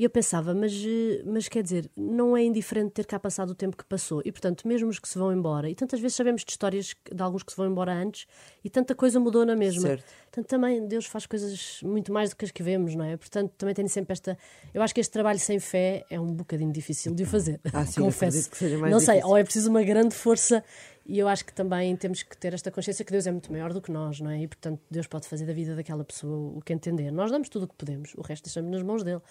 E 0.01 0.03
eu 0.03 0.09
pensava, 0.09 0.55
mas, 0.55 0.73
eh, 0.83 1.21
mas 1.27 1.47
quer 1.47 1.61
dizer, 1.61 1.87
não 1.95 2.35
é 2.35 2.43
indiferente 2.43 2.89
ter 2.89 3.05
cá 3.05 3.19
passado 3.19 3.51
o 3.51 3.53
tempo 3.53 3.77
que 3.77 3.85
passou. 3.85 4.19
E, 4.25 4.31
portanto, 4.31 4.67
mesmo 4.67 4.89
os 4.89 4.97
que 4.97 5.07
se 5.07 5.15
vão 5.15 5.31
embora, 5.31 5.69
e 5.69 5.75
tantas 5.75 5.99
vezes 5.99 6.17
sabemos 6.17 6.43
de 6.43 6.49
histórias 6.49 6.95
de 7.13 7.21
alguns 7.21 7.43
que 7.43 7.51
se 7.51 7.55
vão 7.55 7.67
embora 7.67 7.93
antes, 7.93 8.25
e 8.63 8.69
tanta 8.71 8.95
coisa 8.95 9.19
mudou 9.19 9.45
na 9.45 9.55
mesma. 9.55 9.81
Certo. 9.81 10.03
Portanto, 10.23 10.47
também 10.47 10.87
Deus 10.87 11.05
faz 11.05 11.27
coisas 11.27 11.81
muito 11.83 12.11
mais 12.11 12.31
do 12.31 12.35
que 12.35 12.43
as 12.43 12.49
que 12.49 12.63
vemos, 12.63 12.95
não 12.95 13.05
é? 13.05 13.15
Portanto, 13.15 13.53
também 13.55 13.75
tem 13.75 13.87
sempre 13.87 14.13
esta. 14.13 14.35
Eu 14.73 14.81
acho 14.81 14.91
que 14.91 15.01
este 15.01 15.13
trabalho 15.13 15.37
sem 15.37 15.59
fé 15.59 16.03
é 16.09 16.19
um 16.19 16.33
bocadinho 16.33 16.71
difícil 16.71 17.13
de 17.13 17.21
o 17.21 17.27
fazer. 17.27 17.59
Ah, 17.71 17.85
sim, 17.85 18.01
Confesso. 18.01 18.49
Que 18.49 18.57
seja 18.57 18.79
mais 18.79 18.91
não 18.91 18.97
difícil. 18.97 19.21
sei, 19.21 19.29
ou 19.29 19.37
é 19.37 19.43
preciso 19.43 19.69
uma 19.69 19.83
grande 19.83 20.15
força. 20.15 20.63
E 21.05 21.19
eu 21.19 21.27
acho 21.27 21.45
que 21.45 21.53
também 21.53 21.95
temos 21.95 22.23
que 22.23 22.35
ter 22.35 22.55
esta 22.55 22.71
consciência 22.71 23.05
que 23.05 23.11
Deus 23.11 23.27
é 23.27 23.31
muito 23.31 23.51
maior 23.51 23.71
do 23.71 23.79
que 23.79 23.91
nós, 23.91 24.19
não 24.19 24.31
é? 24.31 24.41
E 24.41 24.47
portanto 24.47 24.81
Deus 24.89 25.05
pode 25.05 25.27
fazer 25.27 25.45
da 25.45 25.53
vida 25.53 25.75
daquela 25.75 26.03
pessoa 26.03 26.57
o 26.57 26.61
que 26.61 26.73
entender. 26.73 27.11
Nós 27.11 27.29
damos 27.29 27.49
tudo 27.49 27.65
o 27.65 27.67
que 27.67 27.75
podemos, 27.75 28.15
o 28.15 28.21
resto 28.21 28.45
deixamos 28.45 28.71
nas 28.71 28.81
mãos 28.81 29.03
dele. 29.03 29.21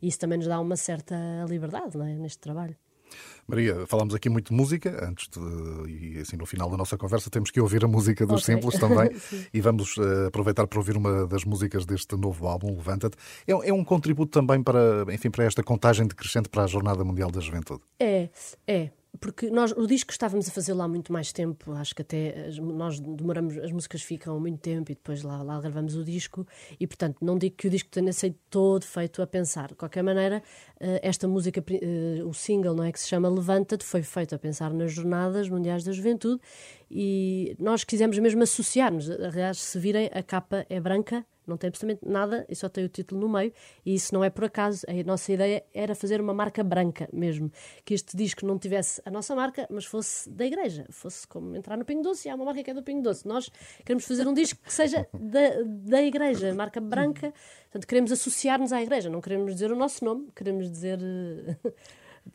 E 0.00 0.08
isso 0.08 0.18
também 0.18 0.38
nos 0.38 0.46
dá 0.46 0.60
uma 0.60 0.76
certa 0.76 1.16
liberdade 1.48 1.96
é? 1.98 2.16
neste 2.16 2.38
trabalho. 2.38 2.76
Maria, 3.46 3.86
falámos 3.86 4.14
aqui 4.14 4.28
muito 4.28 4.50
de 4.50 4.54
música, 4.54 5.08
antes 5.08 5.28
de, 5.28 5.40
e 5.90 6.18
assim 6.18 6.36
no 6.36 6.44
final 6.44 6.68
da 6.68 6.76
nossa 6.76 6.98
conversa 6.98 7.30
temos 7.30 7.50
que 7.50 7.58
ouvir 7.58 7.82
a 7.82 7.88
música 7.88 8.26
dos 8.26 8.42
okay. 8.42 8.54
Simples 8.54 8.78
também, 8.78 9.10
e 9.52 9.60
vamos 9.62 9.96
uh, 9.96 10.26
aproveitar 10.26 10.66
para 10.66 10.78
ouvir 10.78 10.96
uma 10.98 11.26
das 11.26 11.44
músicas 11.44 11.86
deste 11.86 12.14
novo 12.14 12.46
álbum, 12.46 12.76
Levanta-te. 12.76 13.16
É, 13.46 13.52
é, 13.52 13.72
um 13.72 13.82
contributo 13.82 14.30
também 14.30 14.62
para, 14.62 15.06
enfim, 15.10 15.30
para 15.30 15.44
esta 15.44 15.62
contagem 15.62 16.06
decrescente 16.06 16.48
para 16.50 16.64
a 16.64 16.66
Jornada 16.66 17.02
Mundial 17.02 17.30
da 17.30 17.40
Juventude? 17.40 17.80
É, 17.98 18.28
é 18.66 18.90
porque 19.20 19.50
nós 19.50 19.72
o 19.72 19.86
disco 19.86 20.10
estávamos 20.10 20.48
a 20.48 20.50
fazer 20.50 20.72
lá 20.72 20.86
muito 20.88 21.12
mais 21.12 21.32
tempo, 21.32 21.72
acho 21.72 21.94
que 21.94 22.02
até 22.02 22.50
nós 22.60 23.00
demoramos, 23.00 23.56
as 23.58 23.72
músicas 23.72 24.02
ficam 24.02 24.38
muito 24.40 24.58
tempo 24.60 24.90
e 24.90 24.94
depois 24.94 25.22
lá, 25.22 25.42
lá 25.42 25.60
gravamos 25.60 25.96
o 25.96 26.04
disco 26.04 26.46
e 26.78 26.86
portanto 26.86 27.18
não 27.20 27.38
digo 27.38 27.56
que 27.56 27.66
o 27.66 27.70
disco 27.70 27.88
tenha 27.90 28.12
sido 28.12 28.36
todo 28.50 28.84
feito 28.84 29.20
a 29.22 29.26
pensar. 29.26 29.68
De 29.68 29.74
qualquer 29.74 30.02
maneira, 30.02 30.42
eh, 30.80 31.00
esta 31.02 31.26
música, 31.26 31.62
eh, 31.70 32.22
o 32.24 32.32
single 32.32 32.74
não 32.74 32.84
é 32.84 32.92
que 32.92 33.00
se 33.00 33.08
chama 33.08 33.28
Levanta-te, 33.28 33.84
foi 33.84 34.02
feito 34.02 34.34
a 34.34 34.38
pensar 34.38 34.72
nas 34.72 34.92
jornadas 34.92 35.48
mundiais 35.48 35.84
da 35.84 35.92
juventude 35.92 36.40
e 36.90 37.56
nós 37.58 37.84
quisemos 37.84 38.18
mesmo 38.18 38.42
associar-nos. 38.42 39.10
Aliás, 39.10 39.58
se 39.58 39.78
virem, 39.78 40.10
a 40.12 40.22
capa 40.22 40.64
é 40.68 40.80
branca 40.80 41.24
não 41.48 41.56
tem 41.56 41.68
absolutamente 41.68 42.06
nada 42.08 42.44
e 42.48 42.54
só 42.54 42.68
tem 42.68 42.84
o 42.84 42.88
título 42.88 43.20
no 43.20 43.28
meio, 43.28 43.52
e 43.84 43.94
isso 43.94 44.14
não 44.14 44.22
é 44.22 44.30
por 44.30 44.44
acaso. 44.44 44.86
A 44.88 45.04
nossa 45.04 45.32
ideia 45.32 45.64
era 45.74 45.94
fazer 45.94 46.20
uma 46.20 46.34
marca 46.34 46.62
branca 46.62 47.08
mesmo, 47.12 47.50
que 47.84 47.94
este 47.94 48.16
disco 48.16 48.46
não 48.46 48.58
tivesse 48.58 49.00
a 49.04 49.10
nossa 49.10 49.34
marca, 49.34 49.66
mas 49.70 49.84
fosse 49.84 50.28
da 50.30 50.44
igreja, 50.44 50.86
fosse 50.90 51.26
como 51.26 51.56
entrar 51.56 51.76
no 51.76 51.84
Pingo 51.84 52.02
Doce 52.02 52.28
há 52.28 52.34
uma 52.34 52.44
marca 52.44 52.62
que 52.62 52.70
é 52.70 52.74
do 52.74 52.82
Pingo 52.82 53.02
Doce. 53.02 53.26
Nós 53.26 53.50
queremos 53.84 54.04
fazer 54.04 54.26
um 54.26 54.34
disco 54.34 54.60
que 54.62 54.72
seja 54.72 55.06
da, 55.12 55.62
da 55.64 56.02
igreja, 56.02 56.54
marca 56.54 56.80
branca, 56.80 57.32
portanto, 57.64 57.86
queremos 57.86 58.12
associar-nos 58.12 58.72
à 58.72 58.82
igreja, 58.82 59.08
não 59.08 59.20
queremos 59.20 59.52
dizer 59.54 59.72
o 59.72 59.76
nosso 59.76 60.04
nome, 60.04 60.28
queremos 60.34 60.70
dizer. 60.70 60.98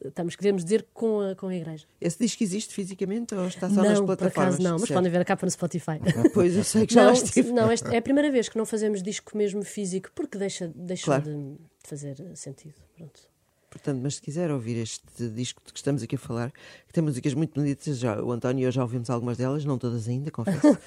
Estamos, 0.04 0.36
queremos 0.36 0.64
dizer, 0.64 0.86
com 0.94 1.22
a, 1.22 1.36
com 1.36 1.48
a 1.48 1.56
Igreja. 1.56 1.86
Esse 2.00 2.20
disco 2.20 2.44
existe 2.44 2.74
fisicamente 2.74 3.34
ou 3.36 3.48
está 3.48 3.70
só 3.70 3.76
não, 3.76 3.84
nas 3.84 4.00
plataformas? 4.00 4.34
Por 4.34 4.42
acaso 4.42 4.62
não, 4.62 4.72
mas 4.74 4.82
certo. 4.82 4.94
podem 4.94 5.12
ver 5.12 5.22
a 5.22 5.26
capa 5.26 5.46
no 5.46 5.52
Spotify. 5.52 6.00
pois, 6.34 6.56
eu 6.56 6.64
sei 6.64 6.86
que 6.88 6.94
já 6.94 7.06
não, 7.06 7.14
estive. 7.14 7.52
Não, 7.52 7.70
é 7.72 7.98
a 7.98 8.02
primeira 8.02 8.32
vez 8.32 8.50
que 8.50 8.58
não 8.58 8.66
fazemos 8.66 9.02
disco 9.02 9.38
mesmo 9.38 9.64
físico 9.64 10.12
porque 10.16 10.38
deixa, 10.38 10.72
deixa 10.76 11.06
claro. 11.06 11.24
de 11.24 11.58
fazer 11.84 12.16
sentido. 12.36 12.76
Pronto. 12.96 13.33
Portanto, 13.74 14.00
mas 14.04 14.16
se 14.16 14.22
quiser 14.22 14.52
ouvir 14.52 14.78
este 14.78 15.28
disco 15.30 15.60
de 15.66 15.74
que 15.74 15.80
estamos 15.80 16.04
aqui 16.04 16.16
a 16.16 16.20
falar, 16.20 16.52
que 16.52 16.94
tem 16.94 17.04
músicas 17.04 17.34
muito 17.34 17.60
bonitas, 17.60 17.98
já, 17.98 18.22
o 18.22 18.32
António 18.32 18.62
e 18.62 18.66
eu 18.66 18.72
já 18.72 18.84
ouvimos 18.84 19.10
algumas 19.10 19.36
delas, 19.38 19.66
não 19.66 19.80
todas 19.80 20.08
ainda, 20.08 20.30
confesso. 20.30 20.74
uh, 20.74 20.78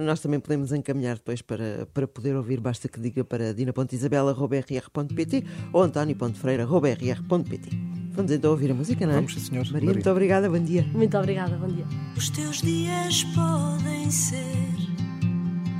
nós 0.00 0.18
também 0.20 0.40
podemos 0.40 0.72
encaminhar 0.72 1.16
depois 1.16 1.42
para, 1.42 1.86
para 1.92 2.08
poder 2.08 2.34
ouvir, 2.36 2.58
basta 2.58 2.88
que 2.88 2.98
diga 2.98 3.22
para 3.22 3.52
dina.isabela.rr.pt 3.52 5.44
ou 5.74 5.82
antonio.freira.rr.pt. 5.82 7.68
Vamos 8.12 8.32
então 8.32 8.50
ouvir 8.52 8.70
a 8.70 8.74
música, 8.74 9.04
não 9.06 9.12
é? 9.12 9.16
Vamos, 9.16 9.34
senhor. 9.34 9.64
Maria, 9.66 9.72
Maria, 9.72 9.92
muito 9.92 10.10
obrigada, 10.10 10.48
bom 10.48 10.58
dia. 10.58 10.86
Muito 10.90 11.18
obrigada, 11.18 11.54
bom 11.56 11.68
dia. 11.68 11.84
Os 12.16 12.30
teus 12.30 12.62
dias 12.62 13.24
podem 13.34 14.10
ser 14.10 14.46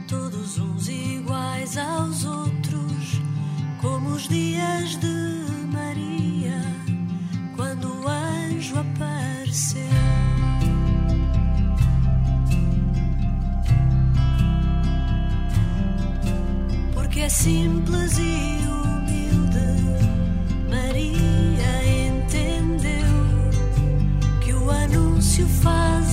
todos 0.06 0.58
uns 0.58 0.86
iguais 0.88 1.78
aos 1.78 2.26
outros, 2.26 3.22
como 3.80 4.10
os 4.10 4.28
dias 4.28 4.96
de 5.00 5.63
Maria, 5.94 6.60
quando 7.54 7.86
o 7.86 8.08
anjo 8.08 8.74
apareceu. 8.76 9.80
Porque 16.92 17.20
é 17.20 17.28
simples 17.28 18.18
e 18.18 18.58
humilde, 18.66 19.68
Maria 20.68 22.08
entendeu 22.08 22.90
que 24.40 24.52
o 24.52 24.68
anúncio 24.68 25.46
faz 25.46 26.03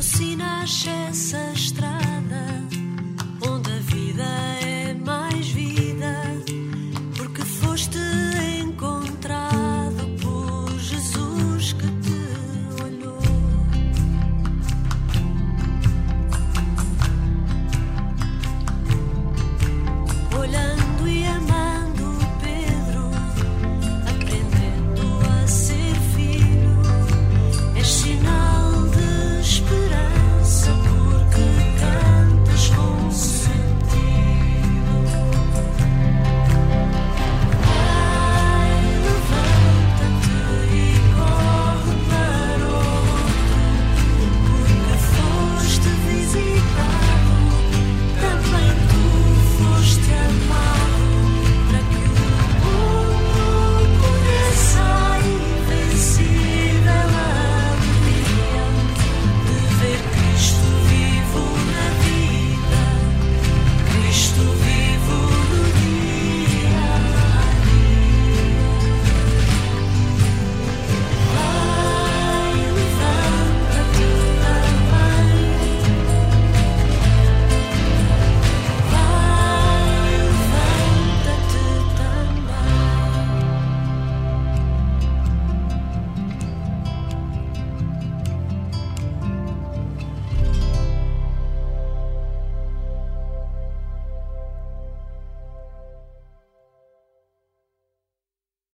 ensina 0.00 0.60
nasce 0.60 0.88
essa 1.10 1.52
estrada. 1.52 1.99